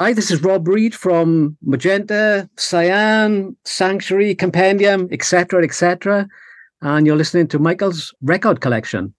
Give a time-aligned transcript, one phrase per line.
[0.00, 6.26] Hi, this is Rob Reed from Magenta, Cyan, Sanctuary, Compendium, etc., etc.
[6.82, 9.14] And you're listening to Michael's record collection.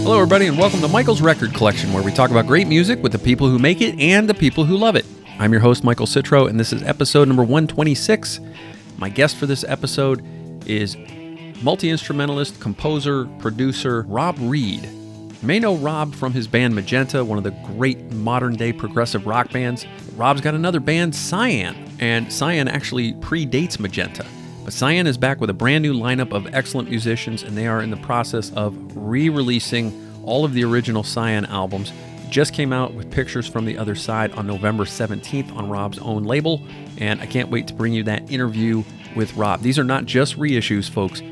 [0.00, 3.12] Hello, everybody, and welcome to Michael's Record Collection, where we talk about great music with
[3.12, 5.04] the people who make it and the people who love it.
[5.38, 8.40] I'm your host, Michael Citro, and this is episode number 126.
[8.96, 10.24] My guest for this episode
[10.66, 10.96] is
[11.62, 14.84] multi instrumentalist, composer, producer Rob Reed.
[14.84, 19.26] You may know Rob from his band Magenta, one of the great modern day progressive
[19.26, 19.84] rock bands.
[20.16, 24.24] Rob's got another band, Cyan, and Cyan actually predates Magenta.
[24.64, 27.82] But Cyan is back with a brand new lineup of excellent musicians, and they are
[27.82, 29.92] in the process of re releasing
[30.24, 31.92] all of the original Cyan albums
[32.36, 36.24] just came out with pictures from the other side on November 17th on Rob's own
[36.24, 36.62] label,
[36.98, 39.62] and I can't wait to bring you that interview with Rob.
[39.62, 41.22] These are not just reissues, folks.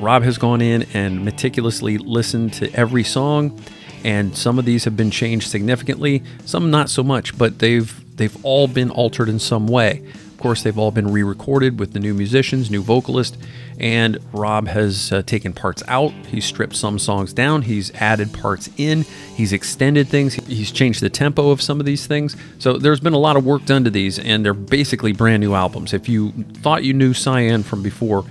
[0.00, 3.60] Rob has gone in and meticulously listened to every song,
[4.04, 8.42] and some of these have been changed significantly, some not so much, but they've they've
[8.42, 10.02] all been altered in some way
[10.44, 13.38] course, they've all been re recorded with the new musicians, new vocalist,
[13.80, 16.12] and Rob has uh, taken parts out.
[16.28, 21.08] He's stripped some songs down, he's added parts in, he's extended things, he's changed the
[21.08, 22.36] tempo of some of these things.
[22.58, 25.54] So there's been a lot of work done to these, and they're basically brand new
[25.54, 25.94] albums.
[25.94, 28.26] If you thought you knew Cyan from before,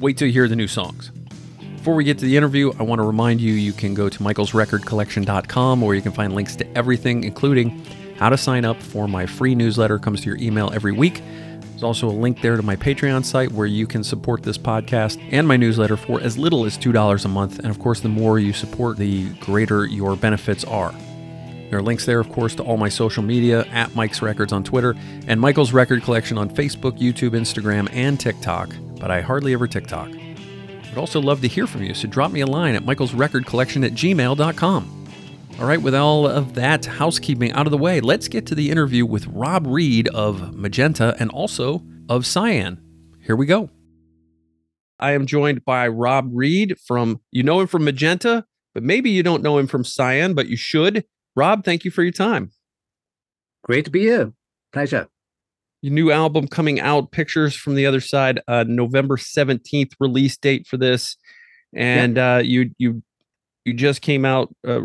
[0.00, 1.12] wait till you hear the new songs.
[1.76, 4.18] Before we get to the interview, I want to remind you you can go to
[4.18, 7.86] michaelsrecordcollection.com where you can find links to everything, including
[8.18, 11.22] how to sign up for my free newsletter comes to your email every week.
[11.78, 15.22] There's also a link there to my Patreon site where you can support this podcast
[15.30, 17.60] and my newsletter for as little as $2 a month.
[17.60, 20.92] And of course, the more you support, the greater your benefits are.
[21.70, 24.64] There are links there, of course, to all my social media at Mike's Records on
[24.64, 24.96] Twitter
[25.28, 28.74] and Michael's Record Collection on Facebook, YouTube, Instagram, and TikTok.
[28.98, 30.08] But I hardly ever TikTok.
[30.10, 33.46] I'd also love to hear from you, so drop me a line at Michael's Record
[33.46, 34.97] Collection at gmail.com.
[35.58, 38.70] All right, with all of that housekeeping out of the way, let's get to the
[38.70, 42.80] interview with Rob Reed of Magenta and also of Cyan.
[43.24, 43.68] Here we go.
[45.00, 49.24] I am joined by Rob Reed from, you know him from Magenta, but maybe you
[49.24, 51.04] don't know him from Cyan, but you should.
[51.34, 52.52] Rob, thank you for your time.
[53.64, 54.32] Great to be here.
[54.72, 55.08] Pleasure.
[55.82, 60.68] Your new album coming out, Pictures from the Other Side, uh, November 17th release date
[60.68, 61.16] for this.
[61.74, 63.02] And uh, you you
[63.64, 64.82] you just came out uh,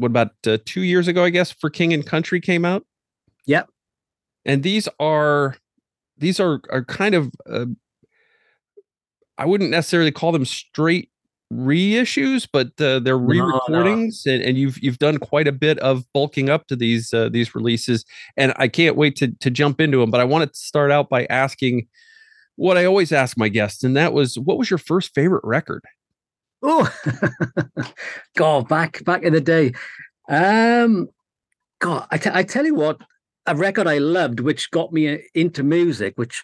[0.00, 2.84] what about uh, two years ago, I guess, for King and Country came out.
[3.46, 3.68] Yep.
[4.44, 5.56] And these are
[6.16, 7.66] these are are kind of uh,
[9.38, 11.10] I wouldn't necessarily call them straight
[11.52, 14.36] reissues, but uh, they're re-recordings, no, no.
[14.36, 17.54] and, and you've you've done quite a bit of bulking up to these uh, these
[17.54, 18.04] releases,
[18.36, 20.10] and I can't wait to to jump into them.
[20.10, 21.88] But I wanted to start out by asking
[22.56, 25.82] what I always ask my guests, and that was, what was your first favorite record?
[26.62, 26.92] Oh,
[28.36, 29.72] God, back back in the day.
[30.28, 31.08] Um,
[31.80, 33.00] God, I, t- I tell you what,
[33.46, 36.42] a record I loved, which got me uh, into music, which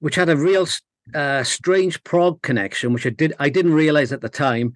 [0.00, 0.66] which had a real
[1.14, 4.74] uh, strange prog connection, which I did I didn't realize at the time,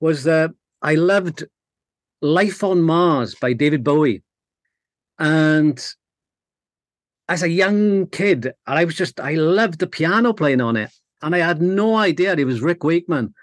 [0.00, 0.50] was that
[0.80, 1.44] I loved
[2.22, 4.22] "Life on Mars" by David Bowie,
[5.18, 5.78] and
[7.28, 10.90] as a young kid, I was just I loved the piano playing on it,
[11.20, 13.34] and I had no idea it was Rick Wakeman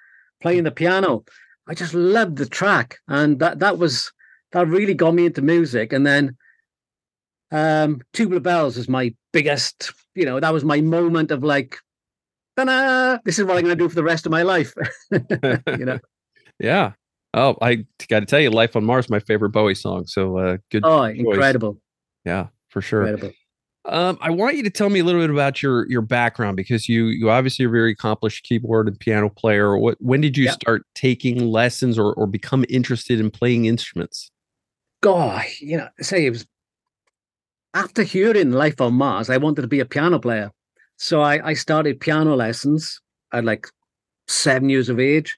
[0.44, 1.24] playing the piano.
[1.68, 4.12] I just loved the track, and that that was
[4.52, 5.94] that really got me into music.
[5.94, 6.38] And then
[7.52, 11.78] um Tubular Bells is my biggest, you know, that was my moment of like,
[12.58, 14.74] ta this is what I'm gonna do for the rest of my life.
[15.12, 16.00] you know.
[16.60, 16.94] Yeah.
[17.34, 20.06] Oh, I got to tell you, "Life on Mars" my favorite Bowie song.
[20.06, 20.84] So uh, good.
[20.86, 21.18] Oh, choice.
[21.18, 21.82] incredible!
[22.26, 23.08] Yeah, for sure.
[23.08, 23.34] Incredible.
[23.86, 26.88] Um, I want you to tell me a little bit about your your background because
[26.88, 29.78] you you obviously are a very accomplished keyboard and piano player.
[29.78, 34.32] What when did you start taking lessons or or become interested in playing instruments?
[35.02, 36.46] God, you know, say it was
[37.74, 40.52] after hearing Life on Mars, I wanted to be a piano player.
[40.98, 43.02] So I, I started piano lessons
[43.34, 43.68] at like
[44.28, 45.38] seven years of age.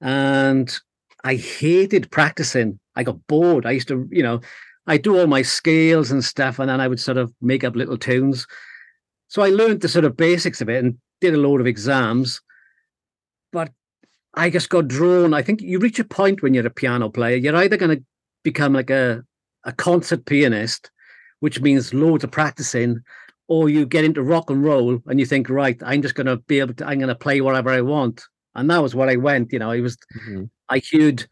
[0.00, 0.76] And
[1.24, 2.78] I hated practicing.
[2.96, 3.66] I got bored.
[3.66, 4.40] I used to, you know,
[4.88, 7.76] I do all my scales and stuff, and then I would sort of make up
[7.76, 8.46] little tunes.
[9.28, 12.40] So I learned the sort of basics of it and did a load of exams.
[13.52, 13.70] But
[14.34, 15.34] I just got drawn.
[15.34, 18.04] I think you reach a point when you're a piano player, you're either going to
[18.42, 19.22] become like a,
[19.64, 20.90] a concert pianist,
[21.40, 23.00] which means loads of practicing,
[23.46, 26.38] or you get into rock and roll and you think, right, I'm just going to
[26.38, 28.24] be able to, I'm going to play whatever I want.
[28.54, 29.52] And that was what I went.
[29.52, 30.44] You know, I was, mm-hmm.
[30.70, 31.26] I heard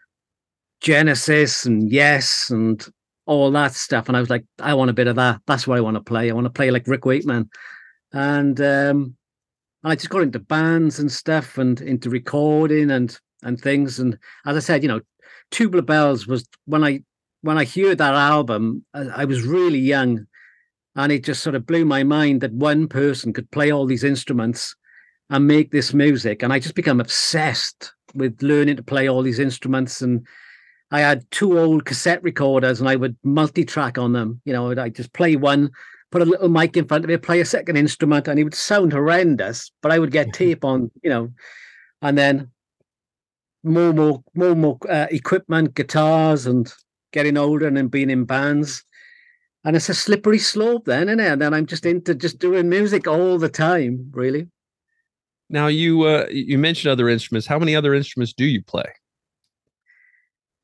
[0.80, 2.86] Genesis and Yes and
[3.26, 4.08] all that stuff.
[4.08, 5.40] And I was like, I want a bit of that.
[5.46, 6.30] That's what I want to play.
[6.30, 7.50] I want to play like Rick Wakeman.
[8.12, 9.16] And um,
[9.84, 13.98] I just got into bands and stuff and into recording and and things.
[13.98, 15.00] And as I said, you know,
[15.50, 17.02] Tubular Bells was when I
[17.42, 20.26] when I heard that album, I, I was really young,
[20.94, 24.04] and it just sort of blew my mind that one person could play all these
[24.04, 24.74] instruments
[25.30, 26.42] and make this music.
[26.42, 30.26] And I just became obsessed with learning to play all these instruments and
[30.90, 34.40] I had two old cassette recorders and I would multi-track on them.
[34.44, 35.70] You know, I just play one,
[36.10, 38.54] put a little mic in front of it, play a second instrument, and it would
[38.54, 41.32] sound horrendous, but I would get tape on, you know,
[42.02, 42.50] and then
[43.64, 46.72] more, more, more, more uh, equipment, guitars, and
[47.12, 48.84] getting older and then being in bands.
[49.64, 51.32] And it's a slippery slope then, isn't it?
[51.32, 54.46] And then I'm just into just doing music all the time, really.
[55.50, 57.46] Now you uh, you mentioned other instruments.
[57.46, 58.84] How many other instruments do you play?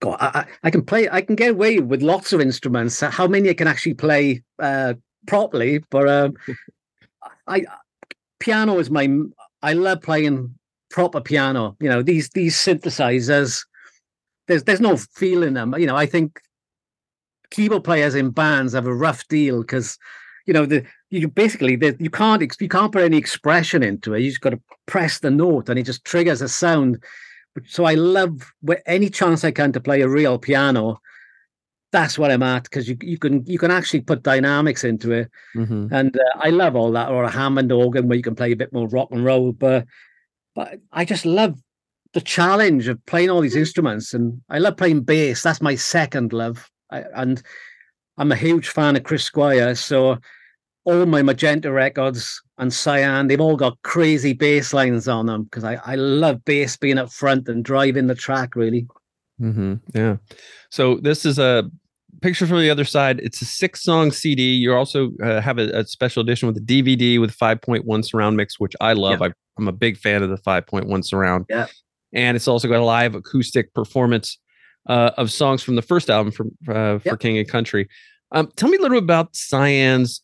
[0.03, 1.09] God, I, I can play.
[1.09, 2.99] I can get away with lots of instruments.
[2.99, 4.95] How many I can actually play uh,
[5.29, 5.79] properly?
[5.91, 6.35] But um,
[7.47, 7.65] I
[8.41, 9.09] piano is my.
[9.63, 10.53] I love playing
[10.91, 11.77] proper piano.
[11.79, 13.65] You know these these synthesizers.
[14.49, 15.73] There's there's no feel in them.
[15.79, 16.41] You know I think
[17.53, 19.99] keyboard players in bands have a rough deal because
[20.47, 24.23] you know the you basically the, you can't you can't put any expression into it.
[24.23, 27.05] You just got to press the note and it just triggers a sound
[27.67, 28.53] so I love
[28.87, 31.01] any chance I can to play a real piano.
[31.91, 35.31] That's what I'm at because you you can you can actually put dynamics into it,
[35.55, 35.89] mm-hmm.
[35.93, 37.11] and uh, I love all that.
[37.11, 39.87] Or a Hammond organ where you can play a bit more rock and roll, but
[40.55, 41.61] but I just love
[42.15, 45.43] the challenge of playing all these instruments, and I love playing bass.
[45.43, 47.43] That's my second love, I, and
[48.17, 49.75] I'm a huge fan of Chris Squire.
[49.75, 50.19] So
[50.85, 55.65] all my Magenta records and Cyan, they've all got crazy bass lines on them because
[55.65, 58.87] I, I love bass being up front and driving the track really.
[59.41, 59.75] Mm-hmm.
[59.95, 60.17] Yeah.
[60.71, 61.71] So this is a
[62.21, 63.21] picture from the other side.
[63.21, 64.55] It's a six song CD.
[64.55, 68.59] You also uh, have a, a, special edition with a DVD with 5.1 surround mix,
[68.59, 69.21] which I love.
[69.21, 69.29] Yeah.
[69.29, 71.47] I, I'm a big fan of the 5.1 surround.
[71.49, 71.67] Yeah.
[72.13, 74.39] And it's also got a live acoustic performance
[74.89, 77.89] uh, of songs from the first album from uh, for King and Country.
[78.33, 80.22] Um, tell me a little bit about Cyan's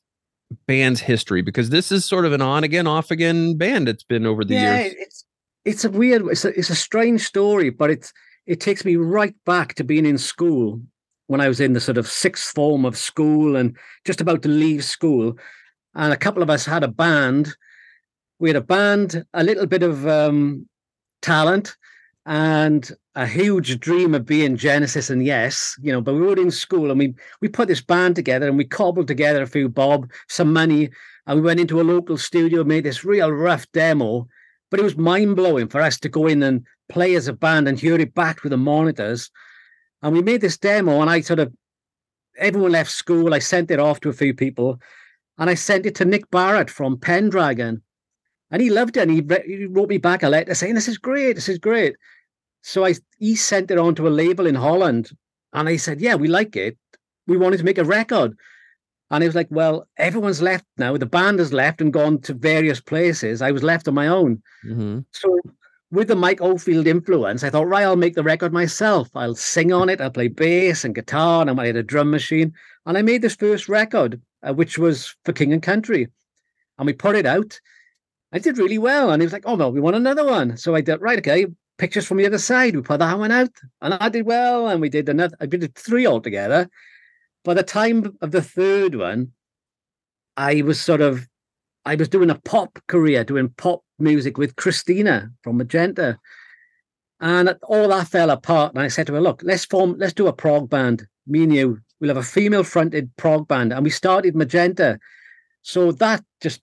[0.67, 4.25] band's history because this is sort of an on again off again band it's been
[4.25, 4.95] over the yeah, years.
[4.99, 5.25] it's
[5.65, 8.13] it's a weird it's a, it's a strange story but it's
[8.47, 10.81] it takes me right back to being in school
[11.27, 14.49] when i was in the sort of sixth form of school and just about to
[14.49, 15.37] leave school
[15.99, 17.55] and a couple of us had a band.
[18.39, 20.69] We had a band a little bit of um,
[21.23, 21.77] talent
[22.29, 26.51] and a huge dream of being Genesis and Yes, you know, but we were in
[26.51, 30.11] school and we we put this band together and we cobbled together a few bob,
[30.29, 30.91] some money,
[31.27, 34.29] and we went into a local studio, made this real rough demo.
[34.71, 37.67] But it was mind blowing for us to go in and play as a band
[37.67, 39.31] and hear it back with the monitors.
[40.03, 41.51] And we made this demo, and I sort of
[42.37, 43.33] everyone left school.
[43.33, 44.79] I sent it off to a few people,
[45.39, 47.81] and I sent it to Nick Barrett from Pendragon,
[48.51, 49.09] and he loved it.
[49.09, 51.37] And he, he wrote me back a letter saying, "This is great.
[51.37, 51.97] This is great."
[52.63, 55.11] So I he sent it on to a label in Holland,
[55.53, 56.77] and I said, "Yeah, we like it.
[57.27, 58.37] We wanted to make a record."
[59.11, 60.97] And he was like, "Well, everyone's left now.
[60.97, 63.41] The band has left and gone to various places.
[63.41, 65.01] I was left on my own." Mm-hmm.
[65.13, 65.39] So
[65.91, 69.09] with the Mike Oldfield influence, I thought, right, I'll make the record myself.
[69.15, 70.01] I'll sing on it.
[70.01, 72.53] I'll play bass and guitar, and I had a drum machine.
[72.85, 76.09] And I made this first record, uh, which was for King and Country,
[76.77, 77.61] and we put it out.
[78.31, 80.75] I did really well, and he was like, "Oh well, we want another one." So
[80.75, 81.47] I did right, okay
[81.79, 82.77] pictures from the other side.
[82.77, 85.37] We put that one out, and I did well, and we did another.
[85.41, 86.69] I did three altogether.
[87.45, 89.33] By the time of the third one,
[90.37, 91.27] I was sort of,
[91.85, 96.19] I was doing a pop career, doing pop music with Christina from Magenta,
[97.21, 98.75] and all that fell apart.
[98.75, 101.07] And I said to her, "Look, let's form, let's do a prog band.
[101.27, 104.99] Me and you, we'll have a female-fronted prog band." And we started Magenta,
[105.63, 106.61] so that just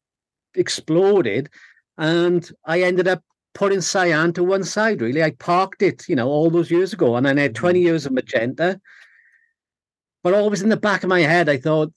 [0.56, 1.50] exploded,
[1.98, 3.24] and I ended up
[3.56, 5.24] putting Cyan to one side, really.
[5.24, 7.88] I parked it, you know, all those years ago, and then I had 20 mm-hmm.
[7.88, 8.80] years of Magenta.
[10.24, 11.92] But always in the back of my head, I thought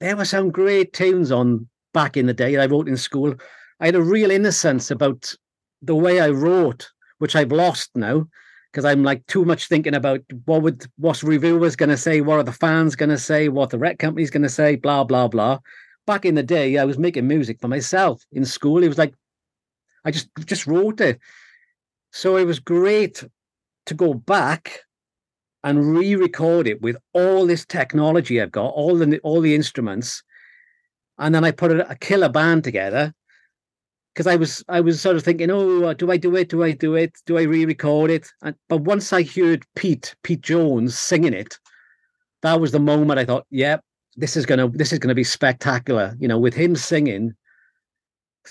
[0.00, 3.34] there were some great tunes on back in the day I wrote in school.
[3.80, 5.34] I had a real innocence about
[5.82, 8.26] the way I wrote, which I've lost now
[8.70, 12.38] because I'm like too much thinking about what would what's reviewers going to say, what
[12.38, 15.28] are the fans going to say, what the rec company's going to say, blah blah
[15.28, 15.58] blah.
[16.06, 18.82] Back in the day, I was making music for myself in school.
[18.82, 19.14] It was like
[20.04, 21.18] I just just wrote it.
[22.12, 23.24] So it was great
[23.86, 24.80] to go back
[25.62, 30.22] and re-record it with all this technology I've got, all the all the instruments,
[31.18, 33.14] and then I put a, a killer band together
[34.14, 36.48] because I was I was sort of thinking, oh, uh, do I do it?
[36.48, 37.16] Do I do it?
[37.26, 38.30] Do I re-record it?
[38.42, 41.58] And, but once I heard Pete Pete Jones singing it,
[42.42, 43.82] that was the moment I thought, yep,
[44.16, 46.14] this is gonna this is gonna be spectacular.
[46.20, 47.34] You know, with him singing,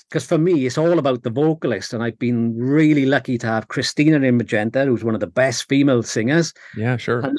[0.09, 3.67] because for me it's all about the vocalist, and I've been really lucky to have
[3.67, 6.53] Christina in Magenta, who's one of the best female singers.
[6.75, 7.19] Yeah, sure.
[7.19, 7.37] And,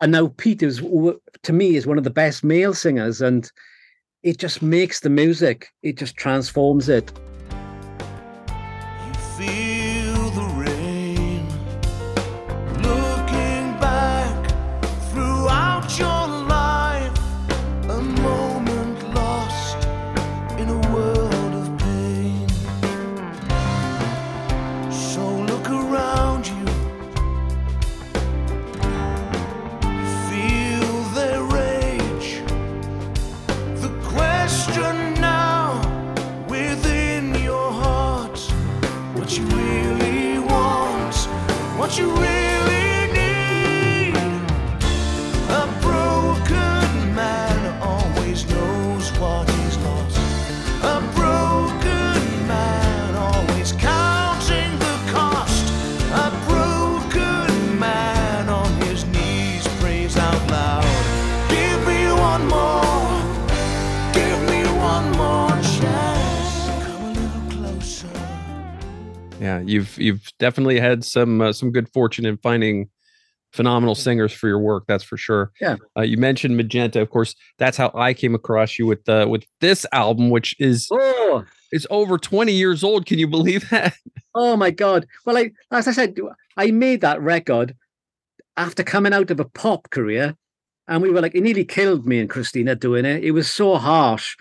[0.00, 3.50] and now Pete is to me is one of the best male singers, and
[4.22, 5.68] it just makes the music.
[5.82, 7.12] It just transforms it.
[69.98, 72.88] You've you've definitely had some uh, some good fortune in finding
[73.52, 74.84] phenomenal singers for your work.
[74.88, 75.52] That's for sure.
[75.60, 75.76] Yeah.
[75.96, 77.36] Uh, you mentioned Magenta, of course.
[77.58, 81.86] That's how I came across you with uh, with this album, which is Oh, is
[81.90, 83.06] over twenty years old.
[83.06, 83.94] Can you believe that?
[84.34, 85.06] oh my God.
[85.24, 86.16] Well, I, as I said,
[86.56, 87.76] I made that record
[88.56, 90.36] after coming out of a pop career.
[90.86, 93.24] And we were like, it nearly killed me and Christina doing it.
[93.24, 94.36] It was so harsh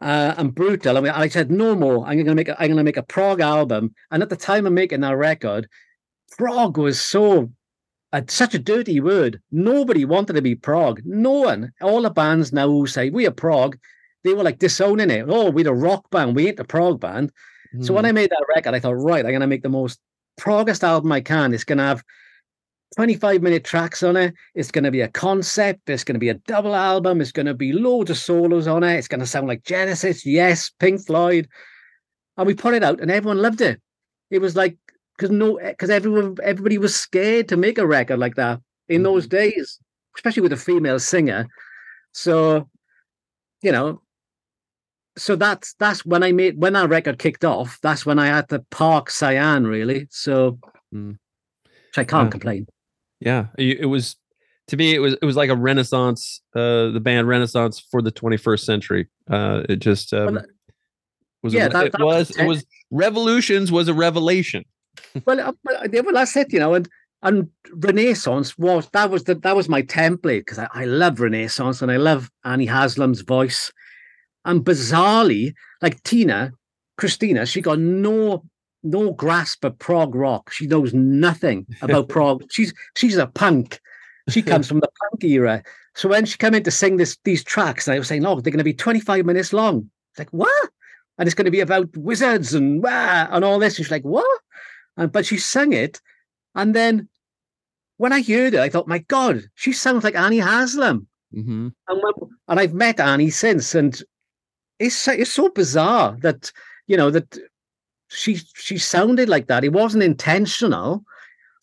[0.00, 0.96] uh, and brutal.
[0.96, 2.06] I mean, I said, no more.
[2.06, 3.94] I'm gonna make a, I'm gonna make a prog album.
[4.10, 5.68] And at the time of making that record,
[6.36, 7.50] prog was so
[8.12, 9.40] uh, such a dirty word.
[9.50, 11.02] Nobody wanted to be prog.
[11.04, 11.72] No one.
[11.80, 13.76] All the bands now who say we are prog,
[14.24, 15.26] they were like disowning it.
[15.28, 16.36] Oh, we're a rock band.
[16.36, 17.32] We ain't a prog band.
[17.80, 20.00] So when I made that record, I thought, right, I'm gonna make the most
[20.38, 21.52] proggest album I can.
[21.52, 22.02] It's gonna have
[22.96, 24.34] 25 minute tracks on it.
[24.54, 25.88] It's gonna be a concept.
[25.90, 27.20] It's gonna be a double album.
[27.20, 28.96] It's gonna be loads of solos on it.
[28.96, 31.48] It's gonna sound like Genesis, yes, Pink Floyd.
[32.36, 33.80] And we put it out, and everyone loved it.
[34.30, 34.76] It was like
[35.16, 39.26] because no, because everyone, everybody was scared to make a record like that in those
[39.26, 39.78] days,
[40.16, 41.46] especially with a female singer.
[42.12, 42.68] So,
[43.62, 44.00] you know,
[45.16, 47.78] so that's that's when I made when that record kicked off.
[47.82, 50.06] That's when I had to park Cyan really.
[50.10, 50.58] So,
[50.94, 51.18] Mm.
[51.96, 52.30] I can't Yeah.
[52.30, 52.66] complain.
[53.20, 54.16] Yeah, it was
[54.68, 54.94] to me.
[54.94, 56.40] It was it was like a renaissance.
[56.54, 59.08] Uh, the band Renaissance for the 21st century.
[59.28, 60.46] Uh, it just um, that-
[61.42, 61.54] was.
[61.54, 62.36] yeah, a, that- it that was was.
[62.38, 64.64] It was revolutions was a revelation.
[65.26, 66.88] well, well, uh, well, that's it, you know, and
[67.22, 71.82] and Renaissance was that was the that was my template because I, I love Renaissance
[71.82, 73.72] and I love Annie Haslam's voice,
[74.44, 76.52] and bizarrely, like Tina,
[76.96, 78.44] Christina, she got no
[78.90, 80.52] no grasp of prog rock.
[80.52, 82.44] She knows nothing about prog.
[82.50, 83.80] She's she's a punk.
[84.28, 85.62] She comes from the punk era.
[85.94, 88.52] So when she came in to sing this these tracks, I was saying, "Oh, they're
[88.52, 90.70] going to be 25 minutes long." It's like, "What?"
[91.18, 93.76] And it's going to be about wizards and wah, and all this.
[93.76, 94.40] And she's like, "What?"
[94.96, 96.00] And but she sang it,
[96.54, 97.08] and then
[97.96, 101.68] when I heard it, I thought, "My God, she sounds like Annie Haslam." Mm-hmm.
[101.88, 104.00] And, when, and I've met Annie since, and
[104.78, 106.52] it's it's so bizarre that
[106.86, 107.38] you know that
[108.08, 109.64] she she sounded like that.
[109.64, 111.04] It wasn't intentional.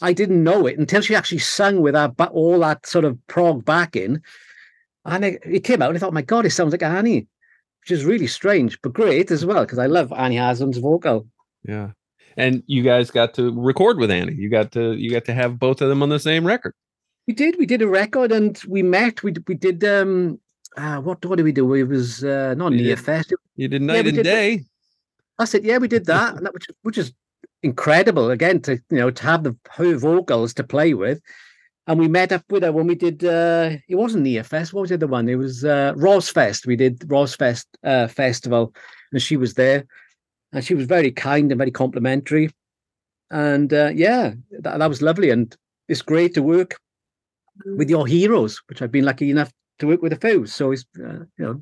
[0.01, 3.17] I didn't know it until she actually sang with that ba- all that sort of
[3.27, 4.21] prog backing,
[5.05, 5.89] and it, it came out.
[5.89, 7.27] And I thought, my God, it sounds like Annie,
[7.81, 11.27] which is really strange, but great as well because I love Annie Haslam's vocal.
[11.67, 11.91] Yeah,
[12.37, 14.33] and you guys got to record with Annie.
[14.35, 16.73] You got to you got to have both of them on the same record.
[17.27, 17.55] We did.
[17.57, 19.23] We did a record, and we met.
[19.23, 19.83] We we did.
[19.83, 20.39] um
[20.77, 21.73] uh, what what did we do?
[21.73, 23.33] It was uh, not We near fest.
[23.55, 24.65] You did night we and did- day.
[25.37, 27.13] That's said, Yeah, we did that, and that which which is
[27.63, 28.29] incredible.
[28.31, 31.21] Again, to you know to have the her vocals to play with,
[31.87, 33.23] and we met up with her when we did.
[33.23, 34.73] uh It wasn't Near Fest.
[34.73, 35.29] What was the other one?
[35.29, 36.65] It was uh Rosfest.
[36.65, 38.73] We did Rosfest uh, festival,
[39.11, 39.85] and she was there,
[40.53, 42.49] and she was very kind and very complimentary,
[43.31, 45.55] and uh, yeah, that, that was lovely, and
[45.87, 46.79] it's great to work
[47.65, 50.45] with your heroes, which I've been lucky enough to work with a few.
[50.45, 51.61] So it's uh, you know,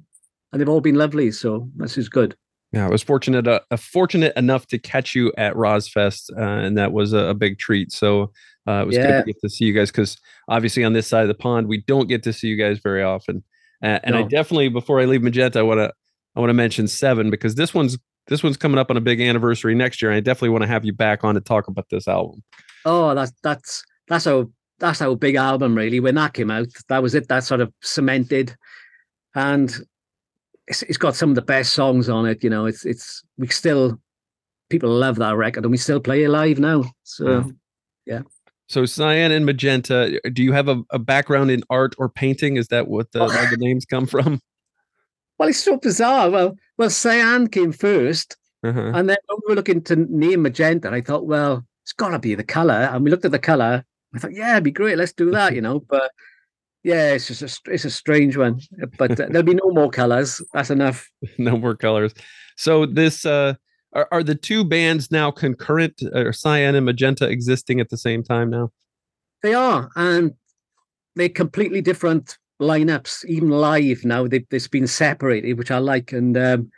[0.51, 1.31] and they've all been lovely.
[1.31, 2.35] So this is good.
[2.73, 6.75] Yeah, I was fortunate uh, uh, fortunate enough to catch you at Rosfest, uh, and
[6.77, 7.91] that was a, a big treat.
[7.91, 8.31] So
[8.67, 11.21] uh, it was good to get to see you guys because obviously on this side
[11.21, 13.43] of the pond we don't get to see you guys very often.
[13.83, 15.93] Uh, and I definitely before I leave Magenta, I want to
[16.35, 19.21] I want to mention Seven because this one's this one's coming up on a big
[19.21, 20.09] anniversary next year.
[20.09, 22.41] And I definitely want to have you back on to talk about this album.
[22.85, 24.47] Oh, that's that's that's a
[24.79, 25.99] that's our big album really.
[25.99, 27.27] When that came out, that was it.
[27.27, 28.55] That sort of cemented,
[29.35, 29.75] and
[30.67, 32.43] it's, it's got some of the best songs on it.
[32.43, 33.99] You know, it's it's we still
[34.69, 36.85] people love that record, and we still play it live now.
[37.03, 37.51] So,
[38.05, 38.21] yeah.
[38.67, 40.19] So cyan and magenta.
[40.31, 42.57] Do you have a, a background in art or painting?
[42.57, 43.27] Is that what the, oh.
[43.27, 44.39] the names come from?
[45.39, 46.29] Well, it's so bizarre.
[46.29, 48.91] Well, well, cyan came 1st uh-huh.
[48.93, 50.91] and then we were looking to name magenta.
[50.91, 52.89] I thought, well, it's got to be the color.
[52.91, 53.83] And we looked at the color.
[54.15, 54.97] I thought, yeah, it'd be great.
[54.97, 55.79] Let's do that, you know.
[55.79, 56.11] But
[56.83, 58.59] yeah, it's just a, it's a strange one.
[58.97, 60.41] But there'll be no more colors.
[60.53, 61.09] That's enough.
[61.37, 62.13] no more colors.
[62.57, 63.55] So this uh
[63.93, 68.23] are, are the two bands now concurrent, or Cyan and Magenta existing at the same
[68.23, 68.71] time now?
[69.43, 70.33] They are, and
[71.15, 73.25] they're completely different lineups.
[73.25, 76.71] Even live now, they, they've been separated, which I like, and um,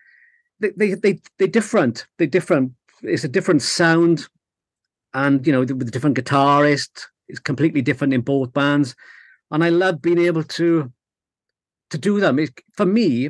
[0.60, 2.06] they they they they're different.
[2.18, 2.74] They're different.
[3.02, 4.28] It's a different sound,
[5.14, 7.08] and you know, with a different guitarist.
[7.28, 8.96] It's completely different in both bands,
[9.52, 10.92] and I love being able to
[11.92, 12.40] to do them.
[12.40, 13.30] It, for me,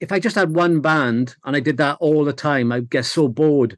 [0.00, 3.04] if I just had one band and I did that all the time, I'd get
[3.04, 3.76] so bored.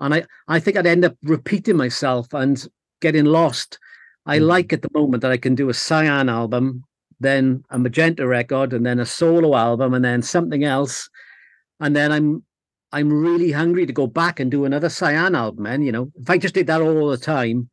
[0.00, 2.64] And I, I think I'd end up repeating myself and
[3.00, 3.78] getting lost.
[4.26, 4.46] I mm.
[4.46, 6.84] like at the moment that I can do a cyan album,
[7.20, 11.08] then a magenta record, and then a solo album, and then something else.
[11.80, 12.44] And then I'm
[12.92, 15.66] I'm really hungry to go back and do another cyan album.
[15.66, 17.70] And you know, if I just did that all the time,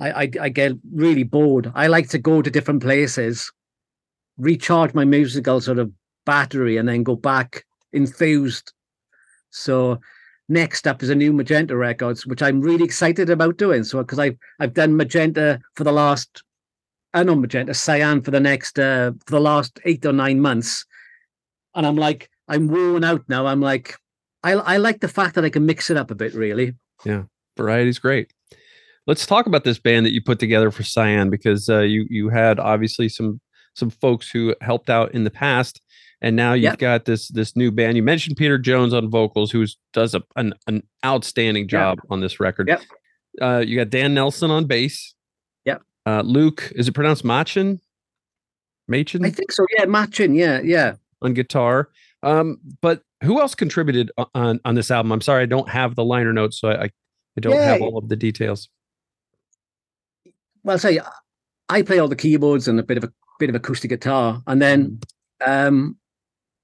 [0.00, 1.70] I, I, I get really bored.
[1.74, 3.52] I like to go to different places,
[4.38, 5.92] recharge my musical sort of
[6.24, 8.72] battery and then go back enthused.
[9.50, 10.00] So
[10.48, 13.84] next up is a new Magenta Records, which I'm really excited about doing.
[13.84, 16.42] So because I've I've done Magenta for the last
[17.12, 20.86] I know Magenta Cyan for the next uh, for the last eight or nine months,
[21.74, 23.46] and I'm like I'm worn out now.
[23.46, 23.96] I'm like
[24.42, 26.34] I I like the fact that I can mix it up a bit.
[26.34, 27.24] Really, yeah,
[27.56, 28.32] variety's great.
[29.06, 32.28] Let's talk about this band that you put together for Cyan because uh, you you
[32.28, 33.40] had obviously some
[33.74, 35.80] some folks who helped out in the past
[36.22, 36.78] and now you've yep.
[36.78, 37.96] got this this new band.
[37.96, 42.10] You mentioned Peter Jones on vocals, who does a, an an outstanding job yep.
[42.10, 42.68] on this record.
[42.68, 42.82] Yep.
[43.40, 45.14] Uh, you got Dan Nelson on bass.
[45.64, 45.82] Yep.
[46.04, 47.80] Uh, Luke, is it pronounced Machin?
[48.88, 49.24] Machin?
[49.24, 49.64] I think so.
[49.78, 50.34] Yeah, Machin.
[50.34, 50.94] Yeah, yeah.
[51.22, 51.88] On guitar.
[52.22, 55.12] Um, but who else contributed on on this album?
[55.12, 57.72] I'm sorry, I don't have the liner notes, so I I don't yeah.
[57.72, 58.68] have all of the details.
[60.62, 61.00] Well, say
[61.68, 64.60] I play all the keyboards and a bit of a bit of acoustic guitar, and
[64.60, 65.00] then
[65.42, 65.68] mm-hmm.
[65.68, 65.96] um,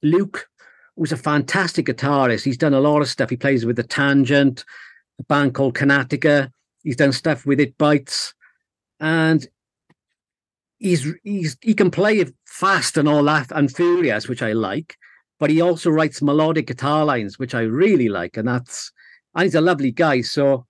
[0.03, 0.49] Luke
[0.97, 2.45] was a fantastic guitarist.
[2.45, 3.31] He's done a lot of stuff.
[3.31, 4.65] He plays with the Tangent,
[5.19, 6.51] a band called Karnataka.
[6.83, 8.35] He's done stuff with It Bites,
[9.01, 9.47] and
[10.79, 14.97] he's he's he can play fast and all that and furious, which I like.
[15.39, 18.93] But he also writes melodic guitar lines, which I really like, and that's
[19.35, 20.23] and he's a lovely guy.
[20.23, 20.67] So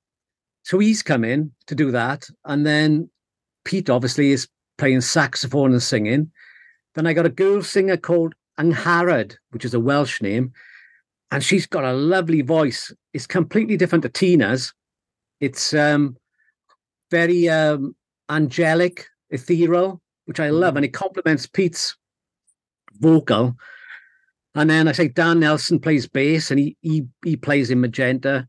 [0.63, 3.09] so he's come in to do that, and then
[3.67, 4.49] Pete obviously is
[4.79, 6.31] playing saxophone and singing.
[6.95, 10.53] Then I got a girl singer called Angharad, which is a Welsh name,
[11.33, 12.95] and she's got a lovely voice.
[13.13, 14.73] It's completely different to Tina's.
[15.41, 16.17] It's um,
[17.11, 17.97] very um,
[18.31, 20.77] angelic, ethereal, which I love, mm-hmm.
[20.79, 21.97] and it complements Pete's
[23.01, 23.57] vocal.
[24.55, 28.47] And then I say Dan Nelson plays bass, and he he he plays in magenta.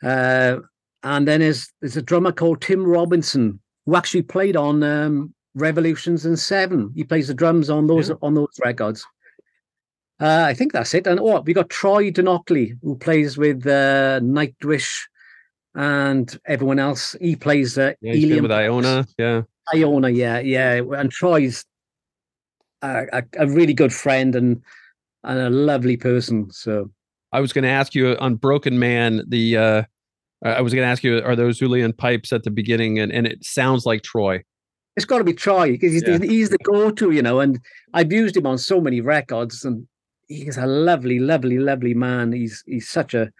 [0.00, 0.58] Uh,
[1.02, 6.26] and then there's there's a drummer called Tim Robinson who actually played on um, Revolutions
[6.26, 6.92] and Seven.
[6.94, 8.16] He plays the drums on those yeah.
[8.20, 9.06] on those records.
[10.20, 11.06] Uh, I think that's it.
[11.06, 15.04] And oh, we got Troy Donockley, who plays with uh, Nightwish
[15.74, 17.16] and everyone else.
[17.18, 19.06] He plays uh, yeah, he's with Iona.
[19.16, 19.42] Yeah.
[19.72, 20.82] Iona, yeah, yeah.
[20.94, 21.64] And Troy's
[22.82, 24.60] a, a, a, really good friend and
[25.24, 26.50] and a lovely person.
[26.50, 26.90] So
[27.32, 29.82] I was going to ask you on Broken Man, the uh
[30.44, 32.98] I was going to ask you, are those uilleann pipes at the beginning?
[32.98, 34.44] And, and it sounds like Troy.
[34.96, 36.18] It's got to be Troy because he's, yeah.
[36.18, 37.40] he's the go-to, you know.
[37.40, 37.60] And
[37.94, 39.86] I've used him on so many records, and
[40.26, 42.32] he's a lovely, lovely, lovely man.
[42.32, 43.30] He's he's such a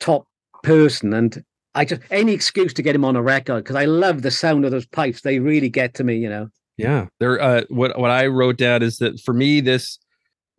[0.00, 0.26] top
[0.62, 1.42] person, and
[1.74, 4.64] I just any excuse to get him on a record because I love the sound
[4.64, 5.22] of those pipes.
[5.22, 6.48] They really get to me, you know.
[6.76, 7.40] Yeah, there.
[7.40, 9.98] Uh, what what I wrote down is that for me, this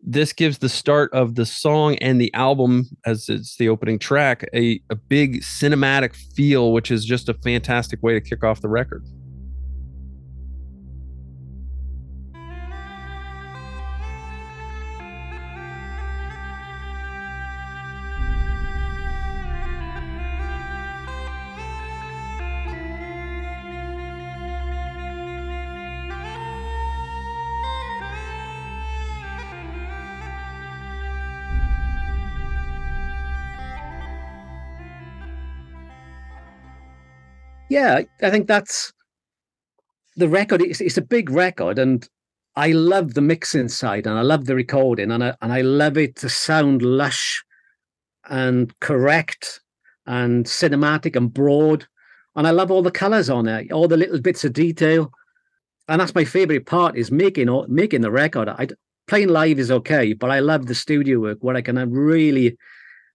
[0.05, 4.47] this gives the start of the song and the album as it's the opening track
[4.53, 8.69] a a big cinematic feel, which is just a fantastic way to kick off the
[8.69, 9.03] record.
[37.69, 38.93] Yeah, I think that's
[40.15, 42.07] the record it's, it's a big record, and
[42.55, 45.97] I love the mixing side, and I love the recording, and I and I love
[45.97, 47.43] it to sound lush
[48.29, 49.61] and correct
[50.05, 51.87] and cinematic and broad.
[52.35, 55.11] And I love all the colors on it, all the little bits of detail.
[55.87, 58.49] And that's my favorite part is making making the record.
[58.49, 58.67] I
[59.07, 62.57] playing live is okay, but I love the studio work where I can uh, really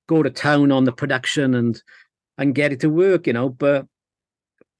[0.06, 1.82] go to town on the production and
[2.38, 3.48] and get it to work, you know.
[3.48, 3.86] But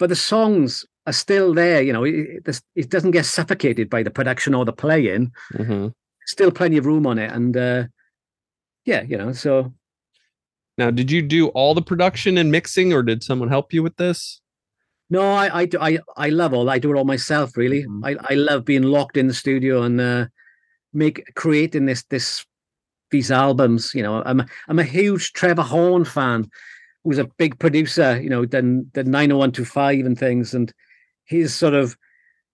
[0.00, 2.04] but the songs are still there, you know.
[2.04, 5.30] It, it doesn't get suffocated by the production or the playing.
[5.54, 5.88] Mm-hmm.
[6.26, 7.84] Still plenty of room on it, and uh,
[8.84, 9.32] yeah, you know.
[9.32, 9.72] So
[10.78, 13.96] now, did you do all the production and mixing, or did someone help you with
[13.96, 14.40] this?
[15.10, 16.70] No, I I do, I, I love all.
[16.70, 17.56] I do it all myself.
[17.56, 18.04] Really, mm-hmm.
[18.04, 20.26] I, I love being locked in the studio and uh,
[20.94, 22.46] make creating this this
[23.10, 23.92] these albums.
[23.94, 26.48] You know, I'm I'm a huge Trevor Horn fan,
[27.04, 28.20] who's a big producer.
[28.20, 30.72] You know, done the nine hundred oh one two five and things, and
[31.24, 31.96] his sort of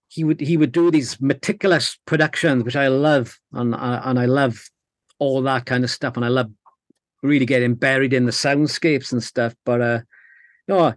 [0.09, 4.69] he would he would do these meticulous productions, which I love, and and I love
[5.19, 6.51] all that kind of stuff, and I love
[7.23, 9.55] really getting buried in the soundscapes and stuff.
[9.65, 10.01] But uh,
[10.69, 10.95] no,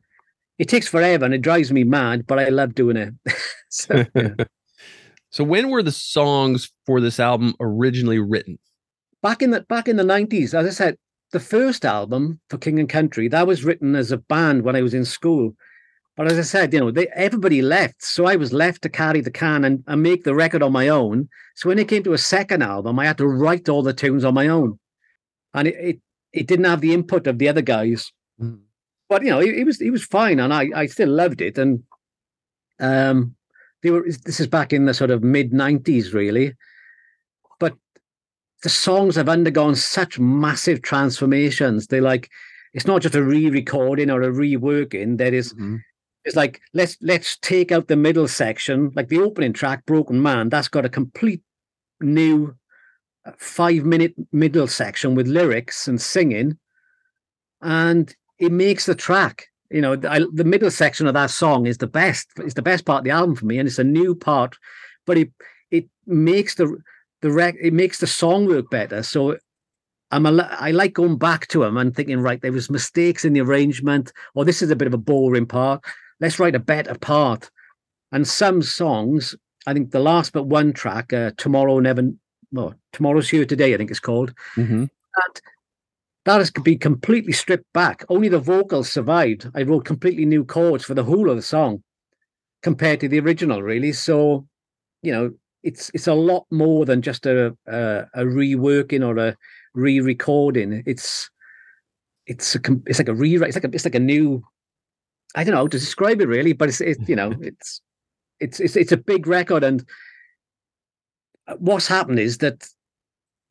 [0.57, 3.13] it takes forever and it drives me mad, but I love doing it.
[3.69, 4.29] so, yeah.
[5.29, 8.59] so when were the songs for this album originally written?
[9.21, 10.97] Back in the back in the nineties, as I said,
[11.31, 14.81] the first album for King and Country that was written as a band when I
[14.81, 15.55] was in school.
[16.17, 19.21] But as I said, you know, they, everybody left, so I was left to carry
[19.21, 21.29] the can and, and make the record on my own.
[21.55, 24.25] So when it came to a second album, I had to write all the tunes
[24.25, 24.79] on my own,
[25.53, 25.99] and it it,
[26.33, 28.11] it didn't have the input of the other guys.
[28.41, 28.59] Mm
[29.09, 31.57] but you know, it, he, was he was fine, and I I still loved it.
[31.57, 31.83] And
[32.79, 33.35] um,
[33.81, 36.53] they were this is back in the sort of mid '90s, really.
[38.63, 41.87] The songs have undergone such massive transformations.
[41.87, 42.29] They like
[42.73, 45.17] it's not just a re-recording or a reworking.
[45.17, 45.77] There is, mm-hmm.
[46.25, 50.49] it's like let's let's take out the middle section, like the opening track, "Broken Man."
[50.49, 51.41] That's got a complete
[52.01, 52.55] new
[53.25, 56.57] uh, five minute middle section with lyrics and singing
[57.61, 59.47] and it makes the track.
[59.69, 62.27] You know, I, the middle section of that song is the best.
[62.37, 64.57] It's the best part of the album for me, and it's a new part,
[65.05, 65.31] but it
[65.69, 66.75] it makes the
[67.21, 69.03] the rec it makes the song work better.
[69.03, 69.37] So
[70.11, 73.33] I'm a, I like going back to them and thinking, right, there was mistakes in
[73.33, 75.83] the arrangement, or this is a bit of a boring part.
[76.19, 77.49] Let's write a better part.
[78.11, 79.35] And some songs,
[79.67, 82.09] I think the last but one track, uh, Tomorrow Never,
[82.51, 84.33] well, Tomorrow's Here Today, I think it's called.
[84.55, 84.85] Mm-hmm.
[84.85, 85.41] And
[86.25, 88.03] that has been completely stripped back.
[88.09, 89.49] Only the vocals survived.
[89.53, 91.83] I wrote completely new chords for the whole of the song
[92.63, 93.93] compared to the original, really.
[93.93, 94.47] So,
[95.03, 95.31] you know,
[95.63, 99.35] it's it's a lot more than just a a, a reworking or a
[99.73, 100.83] re-recording.
[100.85, 101.29] It's
[102.25, 103.49] it's a it's like a rewrite.
[103.49, 104.43] It's like a it's like a new.
[105.35, 107.81] I don't know how to describe it really, but it's it, you know it's
[108.39, 109.85] it's it's it's a big record and
[111.47, 112.67] uh, what's happened is that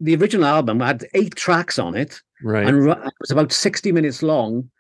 [0.01, 2.67] the original album had eight tracks on it, right?
[2.67, 4.71] And it was about sixty minutes long.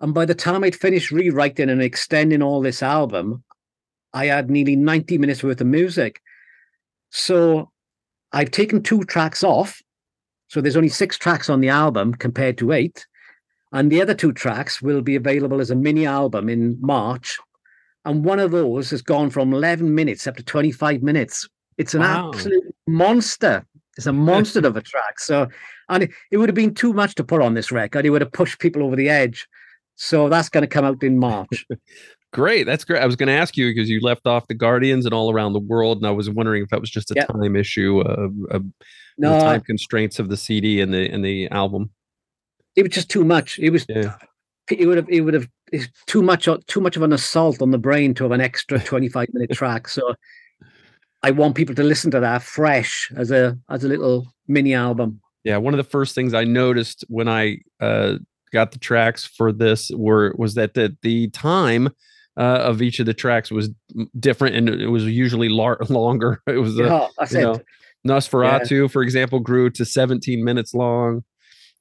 [0.00, 3.42] And by the time I'd finished rewriting and extending all this album,
[4.12, 6.20] I had nearly ninety minutes worth of music.
[7.10, 7.70] So
[8.32, 9.80] I've taken two tracks off.
[10.48, 13.06] So there's only six tracks on the album compared to eight.
[13.72, 17.38] And the other two tracks will be available as a mini album in March.
[18.04, 21.46] And one of those has gone from 11 minutes up to 25 minutes.
[21.76, 22.28] It's an wow.
[22.28, 23.66] absolute monster.
[23.98, 25.20] It's a monster of a track.
[25.20, 25.48] So,
[25.88, 28.06] and it, it, would have been too much to put on this record.
[28.06, 29.46] It would have pushed people over the edge.
[29.96, 31.66] So that's going to come out in March.
[32.32, 32.64] great.
[32.64, 33.02] That's great.
[33.02, 35.52] I was going to ask you because you left off the Guardians and all around
[35.52, 37.28] the world, and I was wondering if that was just a yep.
[37.28, 38.60] time issue, uh, uh,
[39.18, 41.90] no, the time constraints of the CD and the and the album.
[42.76, 43.58] It was just too much.
[43.58, 43.84] It was.
[43.88, 44.16] Yeah.
[44.70, 45.08] It would have.
[45.08, 45.48] It would have.
[45.72, 46.48] It's too much.
[46.66, 49.88] Too much of an assault on the brain to have an extra twenty-five minute track.
[49.88, 50.14] So
[51.22, 55.20] I want people to listen to that fresh as a as a little mini album.
[55.44, 58.16] Yeah, one of the first things I noticed when I uh,
[58.52, 61.88] got the tracks for this were was that the the time
[62.38, 63.68] uh, of each of the tracks was
[64.18, 66.40] different and it was usually lar- longer.
[66.46, 67.60] It was uh, yeah, you know,
[68.06, 68.86] Nosferatu, yeah.
[68.86, 71.24] for example, grew to 17 minutes long.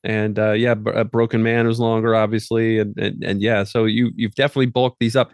[0.04, 3.86] And uh, yeah, B- uh, Broken Man was longer, obviously, and, and and yeah, so
[3.86, 5.32] you you've definitely bulked these up.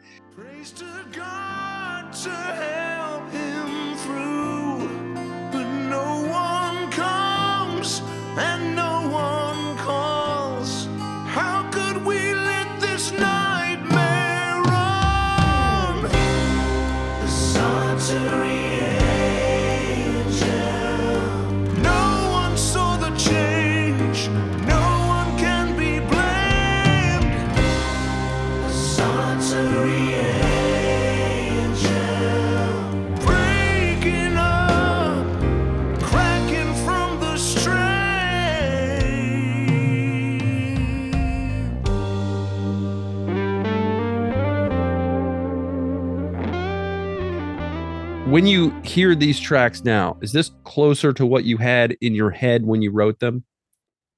[48.43, 52.29] When you hear these tracks now, is this closer to what you had in your
[52.29, 53.41] head when you wrote them?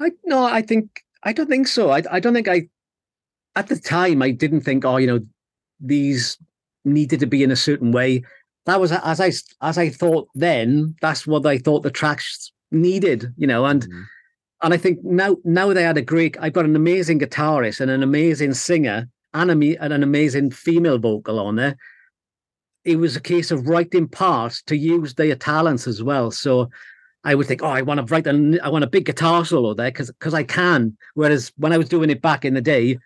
[0.01, 1.91] I no, I think I don't think so.
[1.91, 2.67] I I don't think I
[3.55, 5.19] at the time I didn't think, oh, you know,
[5.79, 6.39] these
[6.85, 8.23] needed to be in a certain way.
[8.65, 10.95] That was as I as I thought then.
[11.01, 14.01] That's what I thought the tracks needed, you know, and mm-hmm.
[14.63, 16.35] and I think now now they had a great.
[16.41, 20.97] I've got an amazing guitarist and an amazing singer and, a, and an amazing female
[20.97, 21.77] vocal on there.
[22.85, 26.31] It was a case of writing parts to use their talents as well.
[26.31, 26.69] So
[27.23, 29.73] I would think, oh, I want to write a, I want a big guitar solo
[29.73, 30.95] there because because I can.
[31.15, 32.99] Whereas when I was doing it back in the day,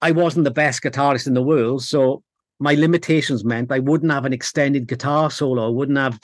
[0.00, 2.22] I wasn't the best guitarist in the world, so
[2.60, 5.66] my limitations meant I wouldn't have an extended guitar solo.
[5.66, 6.20] I wouldn't have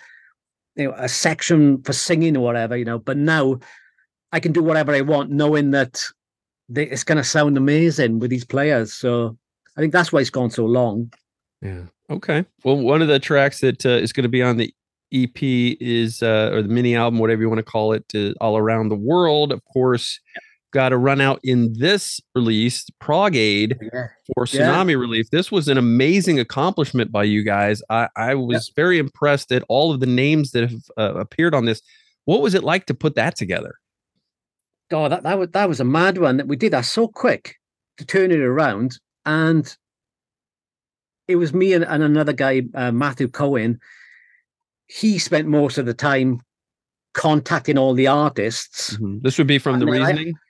[0.77, 3.01] you know a section for singing or whatever, you know.
[3.01, 3.59] But now
[4.33, 6.05] I can do whatever I want, knowing that
[6.69, 8.93] they, it's going to sound amazing with these players.
[8.93, 9.37] So
[9.77, 11.13] I think that's why it's gone so long.
[11.61, 11.85] Yeah.
[12.11, 12.45] Okay.
[12.65, 14.73] Well, one of the tracks that uh, is going to be on the
[15.13, 15.37] EP
[15.81, 18.89] is, uh, or the mini album, whatever you want to call it, uh, all around
[18.89, 19.53] the world.
[19.53, 20.41] Of course, yeah.
[20.73, 24.07] got to run out in this release, Prog Aid yeah.
[24.35, 24.97] for tsunami yeah.
[24.97, 25.31] relief.
[25.31, 27.83] This was an amazing accomplishment by you guys.
[27.91, 31.65] I, I was very impressed at all of the names that have uh, appeared on
[31.65, 31.83] this.
[32.25, 33.77] What was it like to put that together?
[34.93, 37.57] Oh, that, that was that was a mad one that we did that so quick
[37.99, 39.77] to turn it around, and
[41.29, 43.81] it was me and, and another guy, uh, Matthew Cohen.
[44.87, 46.41] He spent most of the time
[47.15, 48.95] contacting all the artists.
[48.95, 49.19] Mm-hmm.
[49.23, 50.35] This would be from and the reasoning.
[50.37, 50.41] I,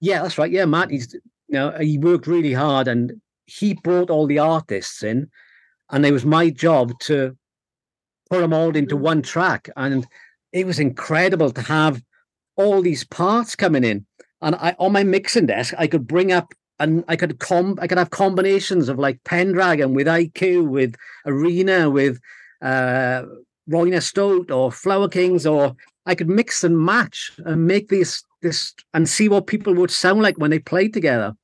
[0.00, 0.50] yeah, that's right.
[0.50, 0.90] Yeah, Matt.
[0.90, 5.30] He's you know he worked really hard, and he brought all the artists in,
[5.90, 7.36] and it was my job to
[8.30, 10.06] put them all into one track, and
[10.52, 12.02] it was incredible to have
[12.56, 14.06] all these parts coming in.
[14.40, 17.86] And I on my mixing desk, I could bring up and I could com I
[17.86, 22.20] could have combinations of like Pendragon with IQ, with Arena, with
[22.62, 23.22] uh
[23.66, 28.74] Roine Stolt or Flower Kings, or I could mix and match and make this this
[28.94, 31.34] and see what people would sound like when they played together.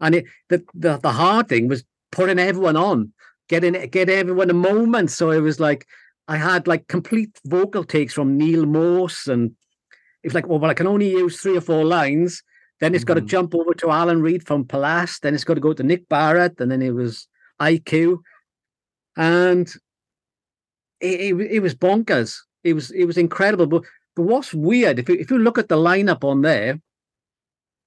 [0.00, 3.12] And it the the, the hard thing was putting everyone on,
[3.48, 5.10] getting get everyone a moment.
[5.10, 5.86] So it was like
[6.28, 9.54] I had like complete vocal takes from Neal Morse and
[10.22, 12.42] it's like, well, well, I can only use three or four lines.
[12.84, 13.14] Then it's mm-hmm.
[13.14, 15.18] got to jump over to Alan Reed from Pallas.
[15.18, 16.60] Then it's got to go to Nick Barrett.
[16.60, 17.26] And then it was
[17.58, 18.18] IQ.
[19.16, 19.66] And
[21.00, 22.36] it, it, it was bonkers.
[22.62, 23.66] It was it was incredible.
[23.66, 26.78] But but what's weird, if you, if you look at the lineup on there,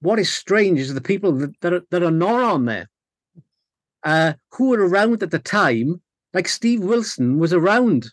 [0.00, 2.90] what is strange is the people that, that, are, that are not on there,
[4.02, 6.02] uh, who were around at the time,
[6.34, 8.08] like Steve Wilson was around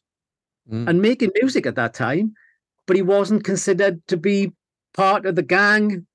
[0.71, 0.87] mm.
[0.87, 2.35] and making music at that time
[2.85, 4.51] but he wasn't considered to be
[4.93, 6.05] part of the gang,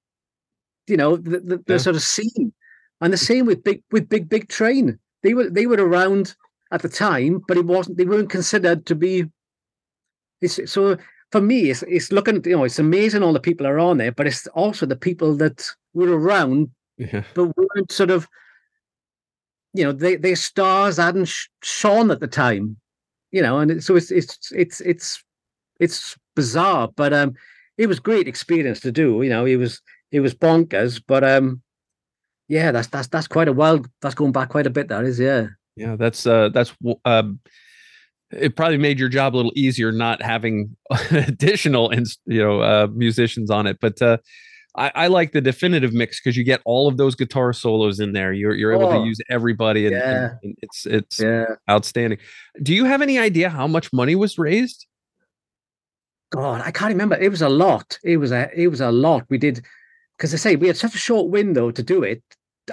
[0.91, 1.79] you know, the, the, the yeah.
[1.79, 2.53] sort of scene.
[3.01, 4.99] And the same with big with big big train.
[5.23, 6.35] They were they were around
[6.71, 7.97] at the time, but it wasn't.
[7.97, 9.25] They weren't considered to be.
[10.43, 10.97] It's, so
[11.33, 12.43] for me, it's it's looking.
[12.45, 15.35] You know, it's amazing all the people are on there, but it's also the people
[15.37, 17.23] that were around, yeah.
[17.35, 18.29] but weren't sort of.
[19.73, 22.77] You know, they their stars hadn't sh- shone at the time.
[23.31, 25.25] You know, and it, so it's it's it's it's
[25.79, 27.35] it's bizarre, but um,
[27.79, 29.23] it was great experience to do.
[29.23, 29.81] You know, it was
[30.13, 31.63] it was bonkers, but um,
[32.49, 33.85] yeah, that's that's that's quite a while.
[34.03, 34.89] That's going back quite a bit.
[34.89, 35.47] That is, yeah,
[35.77, 35.97] yeah.
[35.97, 37.39] That's uh, that's um,
[38.31, 40.77] it probably made your job a little easier not having
[41.11, 44.19] additional and you know uh, musicians on it, but uh.
[44.77, 48.13] I, I, like the definitive mix because you get all of those guitar solos in
[48.13, 48.33] there.
[48.33, 50.11] You're you're able oh, to use everybody, and, yeah.
[50.11, 51.57] and, and it's it's yeah.
[51.69, 52.21] outstanding.
[52.63, 54.87] Do you have any idea how much money was raised?
[56.31, 57.17] God, I can't remember.
[57.17, 57.99] It was a lot.
[58.05, 59.27] It was a it was a lot.
[59.29, 59.67] We did
[60.21, 62.23] because I say we had such a short window to do it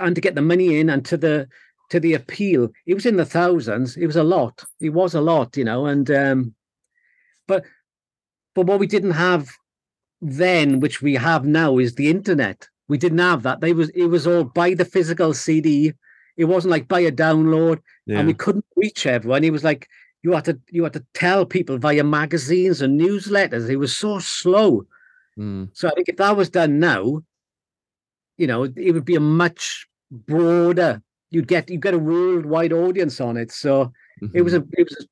[0.01, 1.47] and to get the money in and to the
[1.89, 2.69] to the appeal.
[2.85, 3.95] It was in the thousands.
[3.95, 4.65] It was a lot.
[4.81, 5.85] It was a lot, you know.
[5.85, 6.55] And um,
[7.47, 7.63] but
[8.53, 9.49] but what we didn't have
[10.19, 12.67] then, which we have now, is the internet.
[12.89, 13.61] We didn't have that.
[13.61, 15.93] They was it was all buy the physical CD.
[16.35, 18.19] It wasn't like buy a download, yeah.
[18.19, 19.45] and we couldn't reach everyone.
[19.45, 19.87] It was like
[20.21, 23.69] you had to you had to tell people via magazines and newsletters.
[23.69, 24.85] It was so slow.
[25.39, 25.69] Mm.
[25.71, 27.21] So I think if that was done now,
[28.37, 31.01] you know, it would be a much broader.
[31.29, 33.51] You'd get you get a worldwide audience on it.
[33.51, 34.37] So mm-hmm.
[34.37, 35.05] it was a it was a,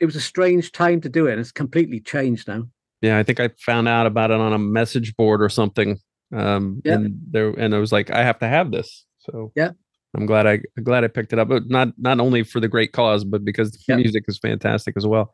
[0.00, 1.32] it was a strange time to do it.
[1.32, 2.64] And it's completely changed now.
[3.00, 5.98] Yeah, I think I found out about it on a message board or something.
[6.34, 6.94] Um, yeah.
[6.94, 9.04] and there and I was like, I have to have this.
[9.20, 9.70] So yeah,
[10.14, 12.92] I'm glad I glad I picked it up, but not not only for the great
[12.92, 13.98] cause, but because the yep.
[13.98, 15.32] music is fantastic as well.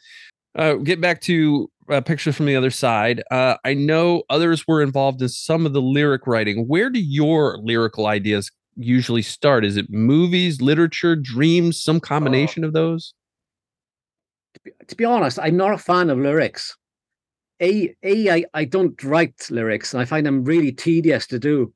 [0.55, 3.23] Uh, get back to uh, pictures from the other side.
[3.31, 6.67] Uh, I know others were involved in some of the lyric writing.
[6.67, 9.65] Where do your lyrical ideas usually start?
[9.65, 13.15] Is it movies, literature, dreams, some combination of those?
[14.87, 16.77] to be honest, I'm not a fan of lyrics.
[17.61, 21.73] A, a I, I don't write lyrics and I find them really tedious to do.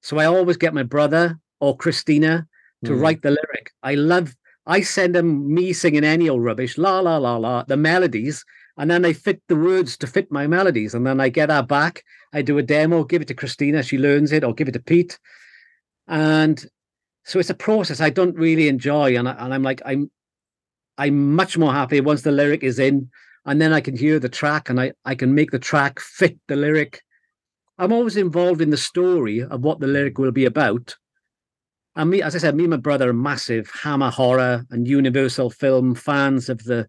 [0.00, 2.46] So I always get my brother or Christina
[2.84, 3.00] to mm.
[3.00, 3.70] write the lyric.
[3.82, 4.34] I love,
[4.66, 8.44] I send them me singing any old rubbish, la, la, la, la, the melodies,
[8.78, 10.94] and then I fit the words to fit my melodies.
[10.94, 12.02] And then I get that back.
[12.32, 14.80] I do a demo, give it to Christina, she learns it, or give it to
[14.80, 15.18] Pete.
[16.08, 16.64] And
[17.24, 19.16] so it's a process I don't really enjoy.
[19.16, 20.10] And, I, and I'm like, I'm,
[20.96, 23.10] I'm much more happy once the lyric is in
[23.44, 26.38] and then I can hear the track and I, I can make the track fit
[26.48, 27.02] the lyric.
[27.78, 30.96] I'm always involved in the story of what the lyric will be about.
[31.94, 35.50] And me, as I said, me and my brother are massive Hammer horror and Universal
[35.50, 36.88] film fans of the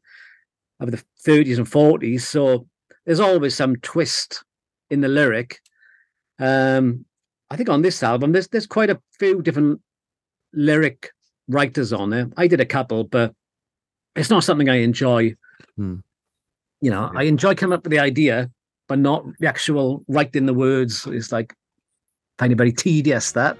[0.87, 2.21] of the 30s and 40s.
[2.21, 2.67] So
[3.05, 4.43] there's always some twist
[4.89, 5.59] in the lyric.
[6.39, 7.05] Um,
[7.49, 9.81] I think on this album, there's there's quite a few different
[10.53, 11.11] lyric
[11.47, 12.29] writers on there.
[12.37, 13.33] I did a couple, but
[14.15, 15.35] it's not something I enjoy.
[15.75, 15.99] Hmm
[16.83, 17.19] you know, yeah.
[17.19, 18.51] I enjoy coming up with the idea,
[18.89, 21.07] but not the actual writing the words.
[21.07, 21.55] It's like
[22.37, 23.57] find it very tedious that.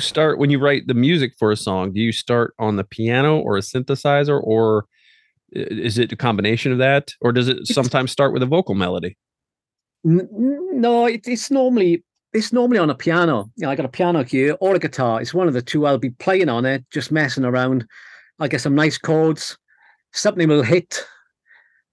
[0.00, 2.84] You start when you write the music for a song do you start on the
[2.84, 4.86] piano or a synthesizer or
[5.52, 9.16] is it a combination of that or does it sometimes start with a vocal melody?
[10.04, 13.50] No it's normally it's normally on a piano.
[13.56, 15.20] You know, i got a piano here or a guitar.
[15.20, 17.84] It's one of the two i'll be playing on it just messing around.
[18.38, 19.58] I get some nice chords
[20.12, 21.04] something will hit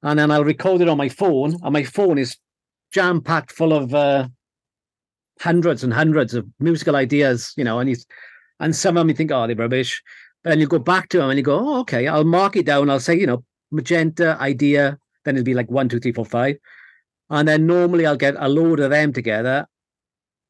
[0.02, 2.38] and then i'll record it on my phone and my phone is
[2.92, 4.28] jam packed full of uh,
[5.42, 8.06] hundreds and hundreds of musical ideas, you know, and he's
[8.60, 10.02] and some of them you think, oh, they're rubbish.
[10.44, 12.66] But then you go back to them and you go, oh, okay, I'll mark it
[12.66, 12.90] down.
[12.90, 14.98] I'll say, you know, magenta idea.
[15.26, 16.58] Then it'll be like one, two, three, four, five.
[17.30, 19.68] And then normally I'll get a load of them together.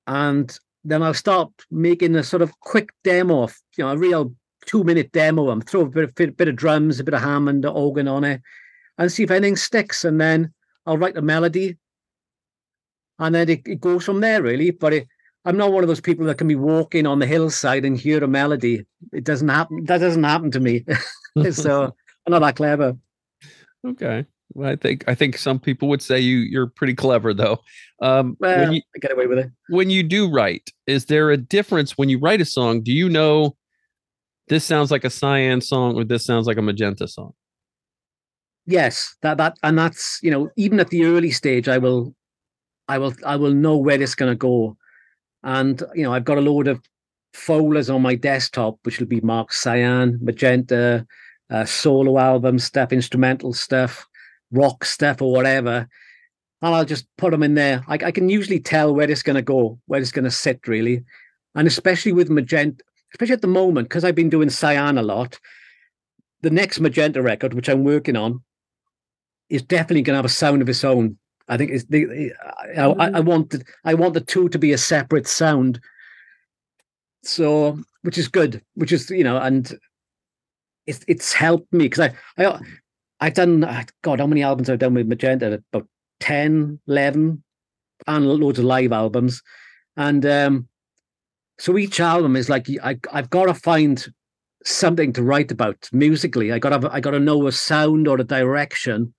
[0.06, 4.34] And then I'll start making a sort of quick demo of, you know, a real
[4.66, 5.50] two minute demo.
[5.50, 8.24] I'm throw a bit of, bit, bit of drums, a bit of Hammond organ on
[8.24, 8.42] it
[8.98, 10.06] and see if anything sticks.
[10.06, 10.54] And then
[10.86, 11.78] I'll write the melody
[13.20, 14.72] and then it, it goes from there really.
[14.72, 15.08] But it,
[15.46, 18.24] I'm not one of those people that can be walking on the hillside and hear
[18.24, 18.86] a melody.
[19.14, 19.86] It doesn't happen.
[19.86, 20.86] That doesn't happen to me.
[21.52, 21.86] so
[22.26, 22.98] I'm not that clever.
[23.86, 24.26] Okay.
[24.54, 27.60] Well, I think I think some people would say you you're pretty clever though.
[28.02, 29.52] Um, well, when you, I get away with it.
[29.70, 32.82] When you do write, is there a difference when you write a song?
[32.82, 33.56] Do you know
[34.48, 37.34] this sounds like a cyan song or this sounds like a magenta song?
[38.66, 42.14] Yes, that that and that's you know even at the early stage, I will
[42.88, 44.78] I will I will know where it's going to go.
[45.44, 46.82] And you know, I've got a load of
[47.34, 51.06] folders on my desktop, which will be marked cyan, magenta,
[51.50, 54.08] uh, solo album stuff, instrumental stuff,
[54.52, 55.88] rock stuff, or whatever.
[56.62, 57.84] And I'll just put them in there.
[57.88, 60.68] I, I can usually tell where it's going to go, where it's going to sit,
[60.68, 61.04] really.
[61.54, 65.40] And especially with magenta, especially at the moment, because I've been doing cyan a lot.
[66.42, 68.44] The next magenta record, which I'm working on,
[69.50, 71.18] is definitely going to have a sound of its own.
[71.48, 72.34] I think it's the
[72.76, 73.28] I, I, I mm-hmm.
[73.28, 75.80] want the, I want the two to be a separate sound.
[77.24, 79.78] So, which is good, which is you know, and
[80.86, 82.60] it's it's helped me because I I
[83.20, 85.88] I've done uh, God how many albums I've done with Magenta about
[86.20, 87.44] 10, 11,
[88.06, 89.42] and loads of live albums,
[89.96, 90.68] and um,
[91.58, 94.06] so each album is like I I've got to find
[94.64, 96.52] something to write about musically.
[96.52, 99.14] I got to I got to know a sound or a direction.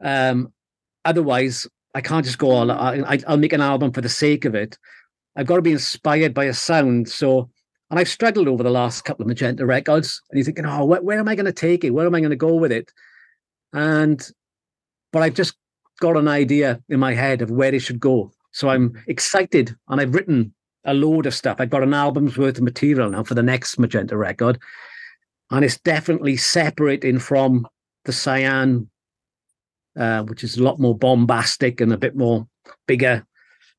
[0.00, 0.52] Um,
[1.08, 2.70] Otherwise, I can't just go all.
[2.70, 4.78] I, I'll make an album for the sake of it.
[5.36, 7.08] I've got to be inspired by a sound.
[7.08, 7.48] So,
[7.90, 10.20] and I've struggled over the last couple of Magenta records.
[10.28, 11.94] And you're thinking, oh, where am I going to take it?
[11.94, 12.92] Where am I going to go with it?
[13.72, 14.20] And,
[15.12, 15.54] but I've just
[16.00, 18.30] got an idea in my head of where it should go.
[18.52, 20.52] So I'm excited, and I've written
[20.84, 21.56] a load of stuff.
[21.60, 24.58] I've got an album's worth of material now for the next Magenta record.
[25.50, 27.66] and it's definitely separating from
[28.04, 28.90] the cyan,
[29.98, 32.46] uh, which is a lot more bombastic and a bit more
[32.86, 33.26] bigger,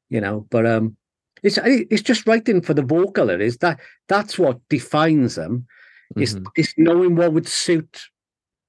[0.10, 0.46] you know.
[0.50, 0.98] But um,
[1.42, 3.30] it's it's just writing for the vocal.
[3.30, 5.66] It is that that's what defines them.
[6.16, 6.22] Mm-hmm.
[6.22, 8.02] Is is knowing what would suit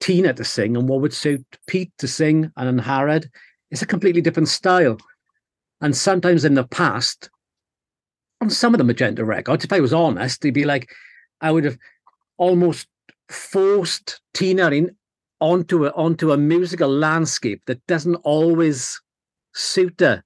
[0.00, 3.28] Tina to sing and what would suit Pete to sing and Harrod.
[3.70, 4.98] It's a completely different style.
[5.80, 7.30] And sometimes in the past,
[8.40, 10.90] on some of the Magenta records, if I was honest, they'd be like,
[11.40, 11.78] I would have
[12.36, 12.86] almost
[13.28, 14.96] forced Tina in
[15.40, 19.00] onto a onto a musical landscape that doesn't always
[19.54, 20.22] suit her.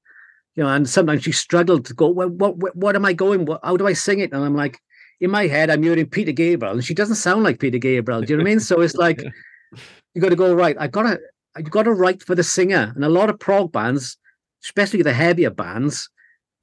[0.54, 3.44] You know, and sometimes she struggled to go, well, what, what, what am I going?
[3.44, 4.32] What, how do I sing it?
[4.32, 4.78] And I'm like,
[5.20, 8.20] in my head, I'm hearing Peter Gabriel, and she doesn't sound like Peter Gabriel.
[8.20, 8.60] Do you know what I mean?
[8.60, 9.22] So it's like
[10.14, 10.76] you got to go right.
[10.78, 11.18] I gotta,
[11.56, 14.16] I got to write for the singer, and a lot of prog bands,
[14.62, 16.08] especially the heavier bands,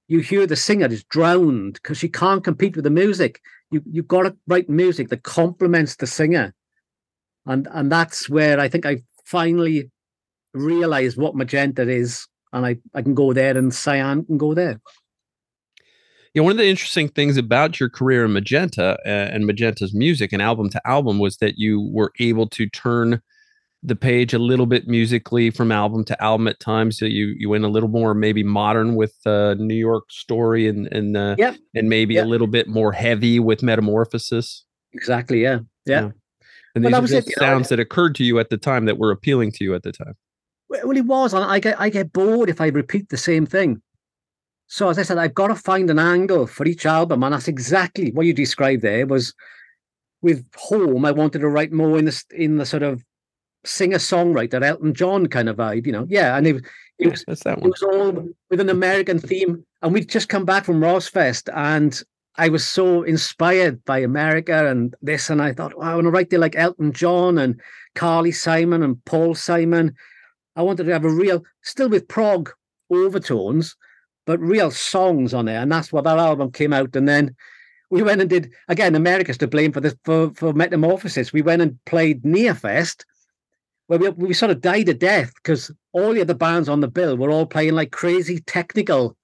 [0.08, 3.41] you hear the singer is drowned because she can't compete with the music.
[3.72, 6.54] You you got to write music that complements the singer,
[7.45, 9.89] and and that's where I think I finally
[10.53, 14.79] realized what magenta is, and I I can go there and cyan can go there.
[16.33, 20.31] Yeah, one of the interesting things about your career in Magenta uh, and Magenta's music
[20.31, 23.21] and album to album was that you were able to turn
[23.83, 26.97] the page a little bit musically from album to album at times.
[26.97, 30.87] So you you went a little more maybe modern with uh, New York Story and
[30.87, 31.57] and uh, yep.
[31.75, 32.25] and maybe yep.
[32.25, 34.65] a little bit more heavy with Metamorphosis.
[34.93, 35.41] Exactly.
[35.41, 35.59] Yeah.
[35.85, 36.01] Yeah.
[36.01, 36.11] yeah.
[36.76, 38.97] And these well, are it, sounds know, that occurred to you at the time that
[38.97, 40.15] were appealing to you at the time.
[40.69, 41.34] Well, it was.
[41.34, 43.82] I get I get bored if I repeat the same thing.
[44.67, 47.49] So as I said, I've got to find an angle for each album, and that's
[47.49, 49.05] exactly what you described there.
[49.05, 49.34] Was
[50.22, 53.03] with Home, I wanted to write more in the in the sort of
[53.65, 56.05] singer songwriter Elton John kind of vibe, you know.
[56.09, 56.65] Yeah, and it,
[56.99, 57.67] it was That's that one.
[57.67, 59.65] it was all with an American theme.
[59.82, 62.01] And we'd just come back from RoSfest and
[62.38, 66.11] I was so inspired by America and this, and I thought, wow, I want to
[66.11, 67.59] write there like Elton John and
[67.95, 69.95] Carly Simon and Paul Simon.
[70.55, 72.51] I wanted to have a real, still with prog
[72.89, 73.75] overtones,
[74.25, 75.55] but real songs on it.
[75.55, 76.95] And that's what that album came out.
[76.95, 77.36] And then
[77.89, 81.34] we went and did again, America's to blame for this for, for Metamorphosis.
[81.34, 83.03] We went and played Nearfest
[83.88, 86.88] where we, we sort of died a death because all the other bands on the
[86.88, 89.17] bill were all playing like crazy technical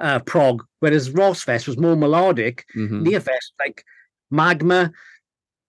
[0.00, 2.64] uh, prog, whereas RoSfest was more melodic.
[2.76, 3.04] Mm-hmm.
[3.04, 3.84] Nearfest, like
[4.30, 4.92] Magma,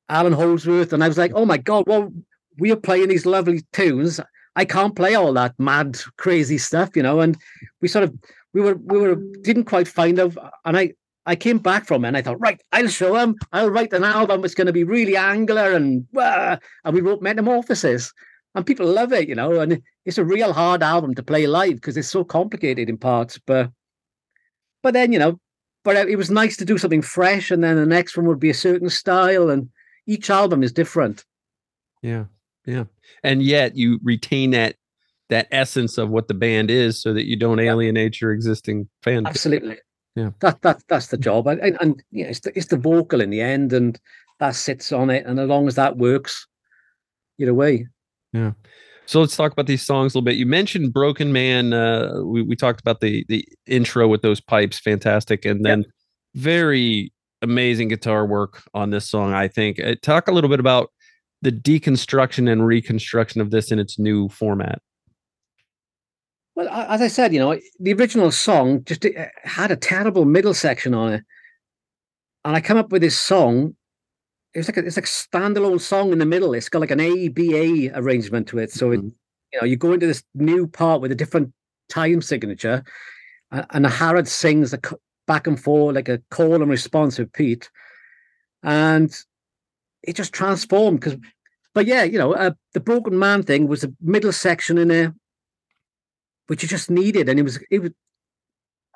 [0.09, 2.11] Allan Holdsworth, and I was like, oh my god, well,
[2.57, 4.19] we are playing these lovely tunes.
[4.55, 7.19] I can't play all that mad, crazy stuff, you know.
[7.19, 7.37] And
[7.81, 8.13] we sort of
[8.53, 10.93] we were we were didn't quite find out, and I
[11.27, 13.35] I came back from it and I thought, right, I'll show them.
[13.51, 14.43] I'll write an album.
[14.45, 18.13] It's going to be really angular and uh, and we wrote Metamorphosis
[18.55, 19.59] and people love it, you know.
[19.59, 23.37] And it's a real hard album to play live because it's so complicated in parts.
[23.45, 23.71] But
[24.87, 25.37] but then you know,
[25.83, 28.49] but it was nice to do something fresh, and then the next one would be
[28.49, 29.67] a certain style, and
[30.05, 31.25] each album is different.
[32.01, 32.23] Yeah,
[32.65, 32.85] yeah,
[33.21, 34.77] and yet you retain that
[35.27, 39.25] that essence of what the band is, so that you don't alienate your existing fans.
[39.27, 39.75] Absolutely.
[40.15, 42.77] Yeah, that that that's the job, and, and, and you know, it's the, it's the
[42.77, 43.99] vocal in the end, and
[44.39, 46.47] that sits on it, and as long as that works,
[47.39, 47.87] either way.
[48.31, 48.53] Yeah.
[49.07, 50.35] So let's talk about these songs a little bit.
[50.35, 51.71] You mentioned Broken Man.
[51.71, 55.91] Uh, we, we talked about the the intro with those pipes, fantastic, and then yep.
[56.35, 59.33] very amazing guitar work on this song.
[59.33, 59.79] I think.
[59.79, 60.91] Uh, talk a little bit about
[61.41, 64.81] the deconstruction and reconstruction of this in its new format.
[66.55, 69.05] Well, as I said, you know, the original song just
[69.43, 71.23] had a terrible middle section on it,
[72.43, 73.76] and I come up with this song
[74.57, 76.53] it's like a, it's like a standalone song in the middle.
[76.53, 78.71] It's got like an A B A arrangement to it.
[78.71, 79.09] So mm-hmm.
[79.53, 81.53] you know, you go into this new part with a different
[81.89, 82.83] time signature,
[83.51, 84.79] and, and Harrod sings a
[85.27, 87.69] back and forth like a call and response with Pete,
[88.63, 89.15] and
[90.01, 91.01] it just transformed.
[91.01, 91.17] Because,
[91.75, 95.13] but yeah, you know, uh, the Broken Man thing was a middle section in there,
[96.47, 97.91] which you just needed, and it was it was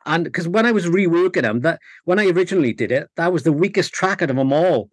[0.08, 3.44] and because when I was reworking them, that when I originally did it, that was
[3.44, 4.90] the weakest track out of them all.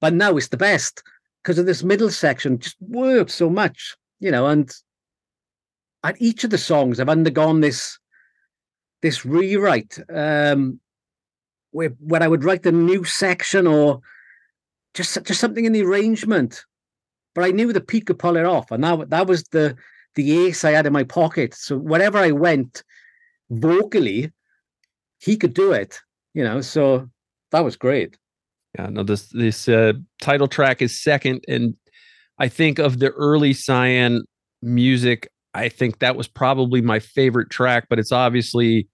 [0.00, 1.02] But now it's the best
[1.42, 4.70] because of this middle section just works so much, you know, and
[6.02, 7.98] at each of the songs I've undergone this
[9.02, 10.80] this rewrite um
[11.72, 14.00] where where I would write a new section or
[14.94, 16.64] just just something in the arrangement.
[17.34, 19.76] But I knew the Pete could pull it off, and that that was the
[20.16, 21.54] the ace I had in my pocket.
[21.54, 22.82] So wherever I went
[23.50, 24.32] vocally,
[25.18, 26.00] he could do it,
[26.34, 26.60] you know.
[26.60, 27.08] So
[27.52, 28.16] that was great.
[28.78, 31.74] Yeah, no, this this uh, title track is second, and
[32.38, 34.24] I think of the early Cyan
[34.62, 35.28] music.
[35.54, 38.88] I think that was probably my favorite track, but it's obviously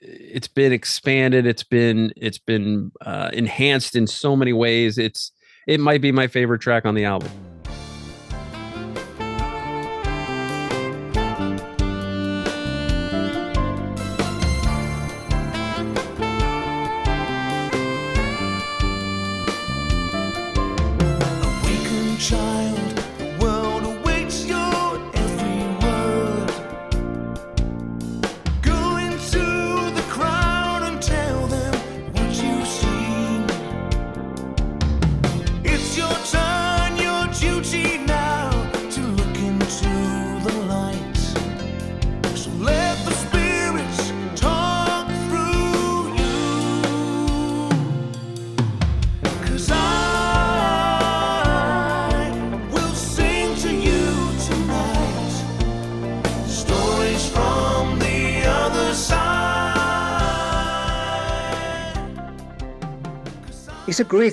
[0.00, 1.46] it's been expanded.
[1.46, 4.96] It's been it's been uh, enhanced in so many ways.
[4.98, 5.32] It's
[5.66, 7.30] it might be my favorite track on the album.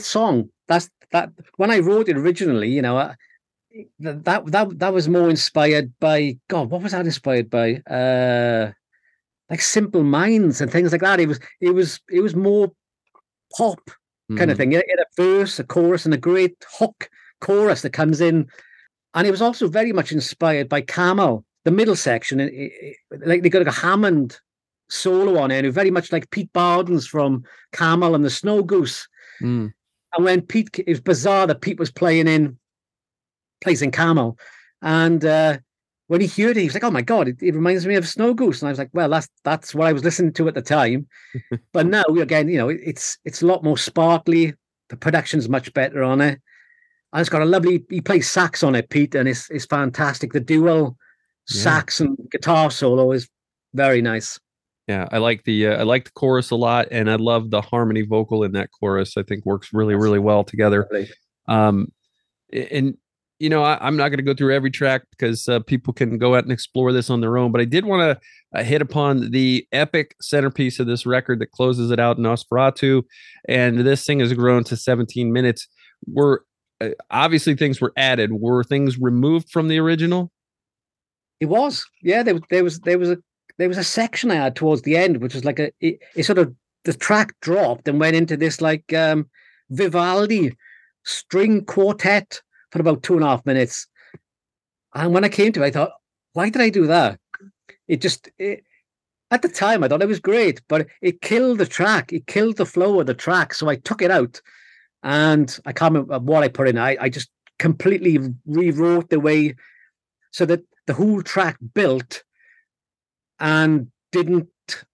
[0.06, 0.50] Song.
[0.68, 1.32] That's that.
[1.58, 3.14] When I wrote it originally, you know,
[4.00, 6.70] that that that was more inspired by God.
[6.70, 7.76] What was that inspired by?
[7.90, 8.72] Uh,
[9.50, 11.20] like Simple Minds and things like that.
[11.20, 12.72] It was it was it was more
[13.56, 13.80] pop
[14.36, 14.52] kind mm.
[14.52, 14.72] of thing.
[14.72, 17.10] It had a verse, a chorus, and a great hook
[17.42, 18.48] chorus that comes in.
[19.14, 22.40] And it was also very much inspired by Camel, the middle section.
[22.40, 24.40] It, it, like they got a Hammond
[24.90, 29.08] solo on it, and very much like Pete Bardens from Camel and the Snow Goose.
[29.42, 29.74] Mm.
[30.16, 32.58] And when Pete, it was bizarre that Pete was playing in,
[33.62, 34.38] plays in Camel,
[34.82, 35.58] and uh,
[36.08, 38.08] when he heard it, he was like, "Oh my god, it, it, reminds me of
[38.08, 40.54] Snow Goose." And I was like, "Well, that's that's what I was listening to at
[40.54, 41.08] the time."
[41.74, 44.54] but now, again, you know, it, it's it's a lot more sparkly.
[44.90, 46.40] The production's much better on it,
[47.12, 47.84] and it's got a lovely.
[47.90, 50.34] He plays sax on it, Pete, and it's it's fantastic.
[50.34, 50.98] The dual
[51.50, 51.62] yeah.
[51.64, 53.28] sax and guitar solo is
[53.74, 54.40] very nice.
[54.88, 57.62] Yeah, I like the uh, I like the chorus a lot, and I love the
[57.62, 59.18] harmony vocal in that chorus.
[59.18, 60.88] I think works really really well together.
[61.48, 61.92] Um,
[62.54, 62.96] and
[63.40, 66.20] you know I, am not going to go through every track because uh, people can
[66.20, 67.52] go out and explore this on their own.
[67.52, 71.52] But I did want to uh, hit upon the epic centerpiece of this record that
[71.52, 73.04] closes it out, Nosferatu,
[73.50, 75.68] and this thing has grown to 17 minutes.
[76.08, 76.46] Were
[76.80, 78.34] uh, obviously things were added.
[78.34, 80.32] Were things removed from the original?
[81.40, 82.22] It was, yeah.
[82.22, 83.18] There, there was there was a
[83.58, 86.24] there was a section I had towards the end, which was like a it, it
[86.24, 86.54] sort of
[86.84, 89.30] the track dropped and went into this like um,
[89.70, 90.56] Vivaldi
[91.04, 92.42] string quartet
[92.72, 93.88] for about two and a half minutes.
[94.94, 95.92] And when I came to it, I thought,
[96.34, 97.20] why did I do that?
[97.88, 98.64] It just it,
[99.32, 102.14] at the time I thought it was great, but it killed the track.
[102.14, 103.54] It killed the flow of the track.
[103.54, 104.42] So I took it out,
[105.04, 106.78] and I can't remember what I put in.
[106.78, 109.56] I I just completely rewrote the way
[110.32, 112.24] so that the whole track built
[113.40, 114.50] and didn't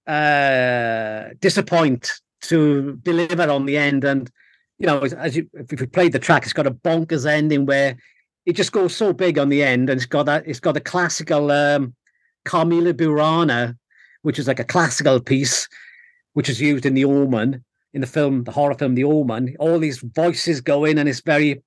[0.08, 2.12] uh, disappoint
[2.42, 4.04] to deliver on the end.
[4.04, 4.30] And
[4.80, 7.96] you know, as you if you played the track, it's got a bonkers ending where
[8.46, 10.82] it just goes so big on the end, and it's got that it's got a
[10.82, 11.96] classical um,
[12.46, 13.78] Carmina Burana,
[14.24, 15.68] which is like a classical piece,
[16.34, 17.64] which is used in The Omen
[17.94, 19.56] in the film, the horror film The Omen.
[19.60, 21.62] All these voices go in, and it's very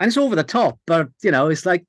[0.00, 1.84] and it's over the top, but you know, it's like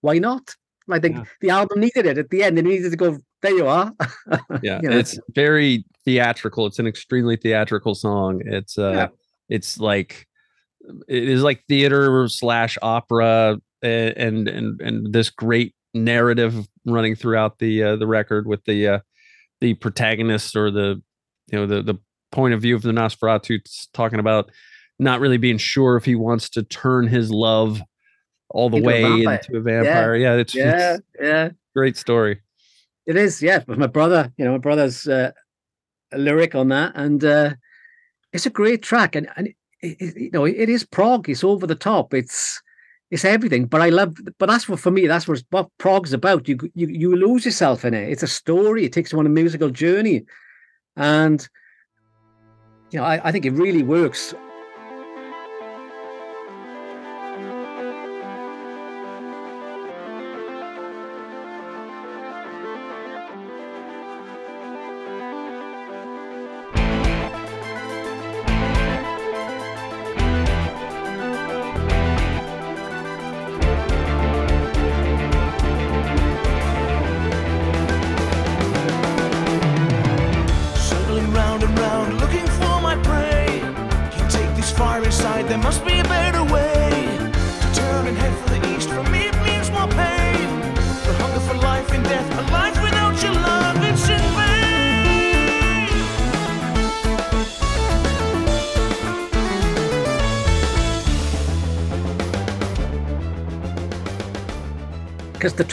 [0.00, 0.54] why not?
[0.90, 1.24] I think yeah.
[1.40, 2.58] the album needed it at the end.
[2.58, 3.18] It needed to go.
[3.42, 3.92] There you are.
[4.62, 4.98] yeah, you know?
[4.98, 6.66] it's very theatrical.
[6.66, 8.42] It's an extremely theatrical song.
[8.44, 9.08] It's uh, yeah.
[9.48, 10.26] it's like
[11.08, 17.82] it is like theater slash opera, and and and this great narrative running throughout the
[17.82, 18.98] uh, the record with the uh,
[19.60, 21.00] the protagonist or the
[21.50, 21.94] you know the the
[22.32, 23.60] point of view of the Nosferatu
[23.92, 24.50] talking about
[24.98, 27.80] not really being sure if he wants to turn his love
[28.54, 30.14] all the way into a vampire.
[30.14, 31.50] Yeah, yeah it's yeah, it's yeah.
[31.74, 32.40] Great story.
[33.04, 33.58] It is, yeah.
[33.66, 35.32] But my brother, you know, my brother's uh,
[36.12, 37.54] a lyric on that, and uh,
[38.32, 39.16] it's a great track.
[39.16, 39.56] And and it,
[40.00, 41.28] it, you know, it is prog.
[41.28, 42.14] It's over the top.
[42.14, 42.62] It's
[43.10, 43.66] it's everything.
[43.66, 44.14] But I love.
[44.38, 45.08] But that's what for me.
[45.08, 46.48] That's what what prog's about.
[46.48, 48.08] You you you lose yourself in it.
[48.08, 48.84] It's a story.
[48.84, 50.24] It takes you on a musical journey,
[50.96, 51.46] and
[52.92, 54.32] you know, I, I think it really works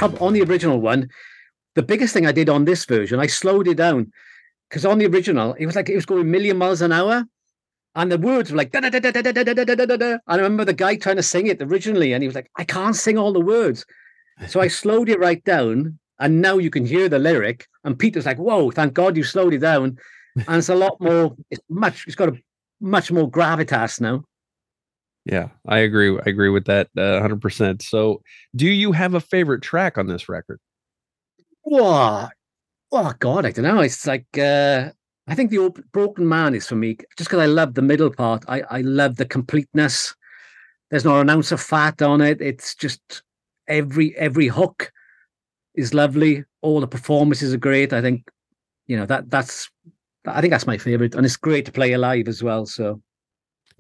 [0.02, 1.10] because on the original one,
[1.76, 4.12] the biggest thing I did on this version, I slowed it down
[4.70, 7.26] because on the original it was like it was going a million miles an hour,
[7.96, 10.18] and the words were like da da da da da da da da da da.
[10.28, 12.96] I remember the guy trying to sing it originally, and he was like, I can't
[12.96, 13.86] sing all the words,
[14.48, 17.68] so I slowed it right down, and now you can hear the lyric.
[17.84, 19.98] And Peter's like, Whoa, thank God you slowed it down,
[20.36, 21.36] and it's a lot more.
[21.50, 22.06] It's much.
[22.08, 22.38] It's got a
[22.80, 24.24] much more gravitas now.
[25.26, 26.18] Yeah, I agree.
[26.18, 27.82] I agree with that uh, 100%.
[27.82, 28.22] So,
[28.56, 30.60] do you have a favorite track on this record?
[31.64, 32.28] Whoa.
[32.92, 33.82] Oh, God, I don't know.
[33.82, 34.90] It's like, uh,
[35.28, 38.10] I think the open, Broken Man is for me, just because I love the middle
[38.10, 38.44] part.
[38.48, 40.16] I, I love the completeness.
[40.90, 42.42] There's not an ounce of fat on it.
[42.42, 43.24] It's just
[43.68, 44.92] every every hook
[45.76, 46.44] is lovely.
[46.62, 47.94] All the performances are great.
[47.94, 48.30] I think,
[48.88, 49.70] you know, that that's,
[50.26, 51.16] I think that's my favorite.
[51.16, 52.66] And it's great to play alive as well.
[52.66, 53.02] So,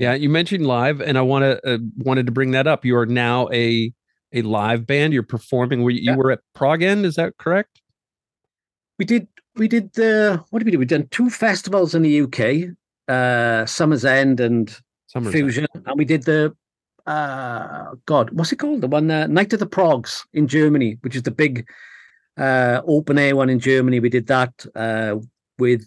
[0.02, 2.84] yeah, you mentioned live, and I want to uh, wanted to bring that up.
[2.84, 3.94] You are now a
[4.34, 5.14] a live band.
[5.14, 5.84] You're performing.
[5.84, 6.16] Where you yeah.
[6.16, 7.82] were at Prog End, is that correct?
[8.98, 9.28] We did.
[9.56, 9.94] We did.
[9.94, 10.44] the.
[10.50, 10.80] what did we do?
[10.80, 12.76] We done two festivals in the UK,
[13.08, 14.76] uh, Summer's End and
[15.06, 15.86] Summer's Fusion, End.
[15.86, 16.56] and we did the
[17.06, 18.82] uh, God, what's it called?
[18.82, 21.68] The one uh, Night of the Progs in Germany, which is the big
[22.38, 24.00] uh, open air one in Germany.
[24.00, 25.18] We did that uh,
[25.58, 25.86] with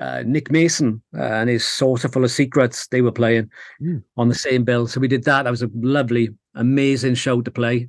[0.00, 2.86] uh, Nick Mason uh, and his Saucerful of Secrets.
[2.88, 4.02] They were playing mm.
[4.16, 5.44] on the same bill, so we did that.
[5.44, 7.88] That was a lovely, amazing show to play.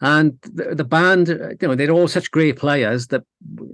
[0.00, 3.22] And the, the band, uh, you know, they're all such great players that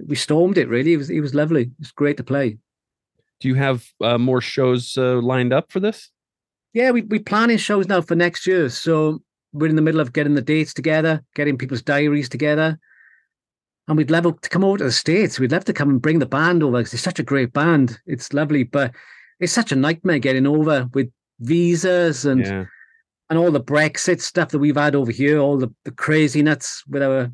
[0.07, 0.69] we stormed it.
[0.69, 1.63] Really, it was it was lovely.
[1.63, 2.59] It was great to play.
[3.41, 6.11] Do you have uh, more shows uh, lined up for this?
[6.75, 8.69] Yeah, we we planning shows now for next year.
[8.69, 9.23] So
[9.53, 12.79] we're in the middle of getting the dates together, getting people's diaries together
[13.91, 15.41] and we'd love to come over to the states.
[15.41, 17.99] We'd love to come and bring the band over because it's such a great band.
[18.07, 18.95] It's lovely, but
[19.41, 21.11] it's such a nightmare getting over with
[21.41, 22.65] visas and yeah.
[23.31, 26.85] and all the Brexit stuff that we've had over here, all the the crazy nuts
[26.87, 27.33] with our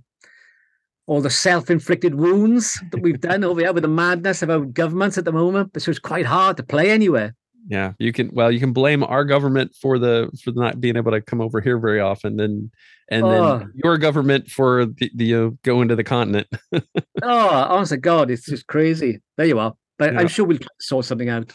[1.07, 5.18] all the self-inflicted wounds that we've done over here with the madness of our governments
[5.18, 5.70] at the moment.
[5.80, 7.34] So it's quite hard to play anywhere.
[7.68, 8.30] Yeah, you can.
[8.32, 11.60] Well, you can blame our government for the for not being able to come over
[11.60, 12.70] here very often, and
[13.10, 13.58] and oh.
[13.58, 16.46] then your government for the, the uh, going to the continent.
[16.72, 16.82] oh,
[17.22, 19.20] honest God, it's just crazy.
[19.36, 19.74] There you are.
[19.98, 20.20] But yeah.
[20.20, 21.52] I'm sure we'll sort something out.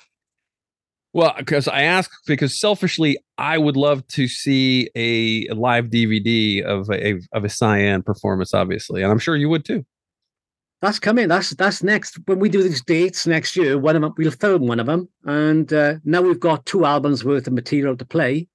[1.13, 6.63] Well, because I ask because selfishly, I would love to see a, a live DVD
[6.63, 9.85] of a of a Cyan performance, obviously, and I'm sure you would too.
[10.81, 11.27] That's coming.
[11.27, 12.17] That's that's next.
[12.25, 15.07] When we do these dates next year, one of them we'll film one of them,
[15.25, 18.47] and uh, now we've got two albums worth of material to play.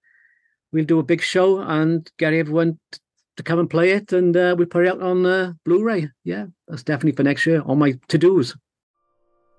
[0.72, 2.98] We'll do a big show and get everyone t-
[3.36, 6.10] to come and play it, and uh, we put it out on uh, Blu-ray.
[6.24, 8.56] Yeah, that's definitely for next year on my to dos.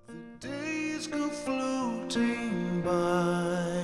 [0.08, 3.82] The days go floating by,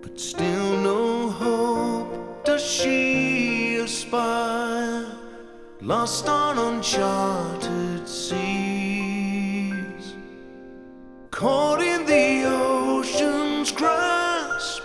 [0.00, 4.49] but still no hope does she aspire
[5.82, 10.14] lost on uncharted seas,
[11.30, 14.82] caught in the ocean's grasp.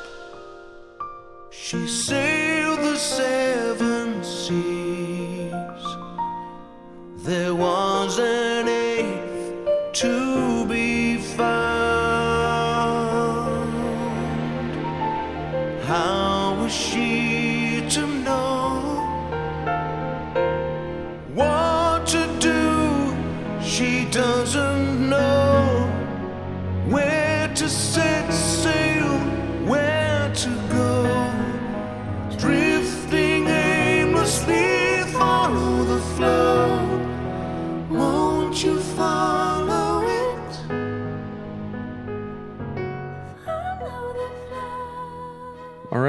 [1.52, 3.45] She sailed the seven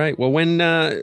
[0.06, 0.18] right.
[0.18, 1.00] Well, when uh,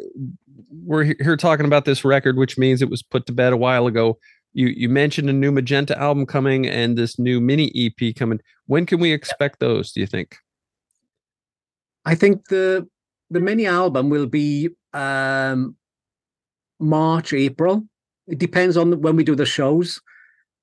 [0.69, 3.87] we're here talking about this record, which means it was put to bed a while
[3.87, 4.17] ago
[4.53, 8.39] you you mentioned a new Magenta album coming and this new mini EP coming.
[8.67, 9.91] When can we expect those?
[9.91, 10.37] Do you think?
[12.05, 12.87] I think the
[13.29, 15.75] the mini album will be um,
[16.79, 17.83] March, April.
[18.27, 19.99] It depends on when we do the shows.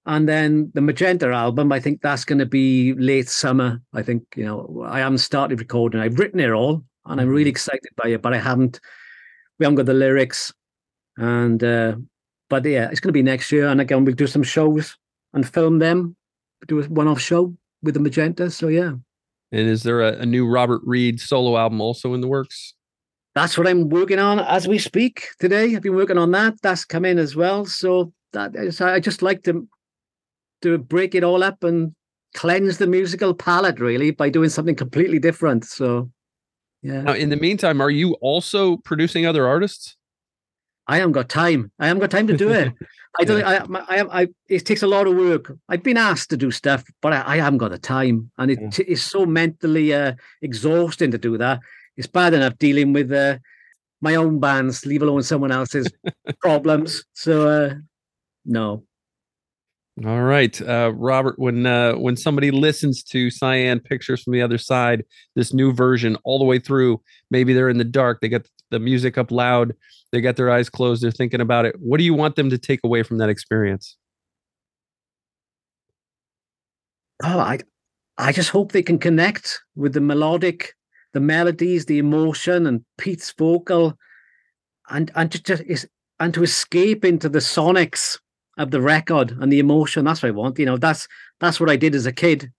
[0.06, 3.82] And then the Magenta album, I think that's going to be late summer.
[3.92, 6.00] I think, you know, I haven't started recording.
[6.00, 7.50] I've written it all and I'm really mm-hmm.
[7.50, 8.80] excited by it, but I haven't,
[9.58, 10.52] we haven't got the lyrics.
[11.16, 11.96] And uh,
[12.48, 13.68] but yeah, it's going to be next year.
[13.68, 14.96] And again, we'll do some shows
[15.32, 16.16] and film them,
[16.66, 18.50] do a one off show with the Magenta.
[18.50, 18.92] So yeah.
[19.52, 22.74] And is there a, a, new Robert Reed solo album also in the works?
[23.34, 25.74] That's what I'm working on as we speak today.
[25.74, 26.60] I've been working on that.
[26.62, 27.64] That's come in as well.
[27.64, 29.66] So that is, I just like to
[30.62, 31.94] to break it all up and
[32.34, 35.64] cleanse the musical palette really by doing something completely different.
[35.64, 36.10] So
[36.82, 37.02] yeah.
[37.02, 39.96] Now, in the meantime, are you also producing other artists?
[40.86, 41.70] I haven't got time.
[41.78, 42.72] I haven't got time to do it.
[43.18, 43.42] I don't.
[43.42, 45.52] I, I, I, It takes a lot of work.
[45.68, 48.58] I've been asked to do stuff, but I, I haven't got the time, and it,
[48.60, 48.84] yeah.
[48.88, 51.60] it's so mentally uh, exhausting to do that.
[51.96, 53.38] It's bad enough dealing with uh,
[54.00, 55.88] my own bands, leave alone someone else's
[56.40, 57.04] problems.
[57.12, 57.74] So, uh,
[58.44, 58.84] no.
[60.06, 61.38] All right, uh, Robert.
[61.38, 66.16] When uh, when somebody listens to Cyan Pictures from the Other Side, this new version
[66.24, 68.20] all the way through, maybe they're in the dark.
[68.20, 69.74] They get the music up loud.
[70.12, 71.02] They got their eyes closed.
[71.02, 71.76] They're thinking about it.
[71.78, 73.96] What do you want them to take away from that experience?
[77.22, 77.58] Oh, I,
[78.16, 80.74] I just hope they can connect with the melodic,
[81.12, 83.98] the melodies, the emotion, and Pete's vocal,
[84.88, 85.86] and and just
[86.18, 88.18] and to escape into the sonics
[88.60, 90.04] of the record and the emotion.
[90.04, 90.58] That's what I want.
[90.58, 91.08] You know, that's
[91.40, 92.52] that's what I did as a kid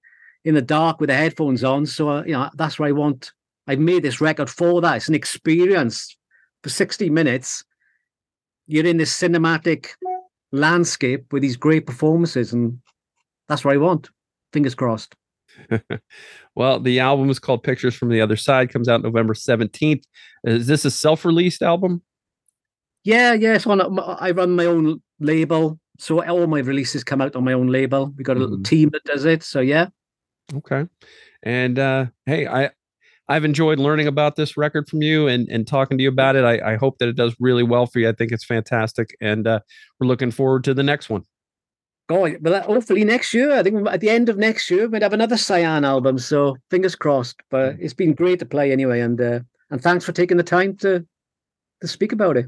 [0.43, 1.85] in the dark with the headphones on.
[1.85, 3.31] So uh, you know, that's what I want.
[3.67, 4.97] I've made this record for that.
[4.97, 6.17] It's an experience
[6.63, 7.63] for 60 minutes,
[8.67, 9.89] you're in this cinematic
[10.51, 12.79] landscape with these great performances, and
[13.47, 14.09] that's what I want.
[14.53, 15.15] Fingers crossed.
[16.55, 20.03] well, the album is called Pictures from the Other Side, comes out November 17th.
[20.43, 22.01] Is this a self released album?
[23.03, 23.57] Yeah, yeah.
[23.57, 25.79] So on, I run my own label.
[26.01, 28.11] So all my releases come out on my own label.
[28.17, 28.63] We got a little mm-hmm.
[28.63, 29.43] team that does it.
[29.43, 29.87] So yeah.
[30.51, 30.87] Okay.
[31.43, 32.71] And uh hey, I
[33.29, 36.43] I've enjoyed learning about this record from you and, and talking to you about it.
[36.43, 38.09] I, I hope that it does really well for you.
[38.09, 39.15] I think it's fantastic.
[39.21, 39.59] And uh,
[39.99, 41.23] we're looking forward to the next one.
[42.09, 43.53] Oh, well, hopefully next year.
[43.53, 46.17] I think at the end of next year, we'd have another Cyan album.
[46.17, 47.37] So fingers crossed.
[47.49, 48.99] But it's been great to play anyway.
[48.99, 49.39] And uh,
[49.69, 51.05] and thanks for taking the time to
[51.79, 52.47] to speak about it.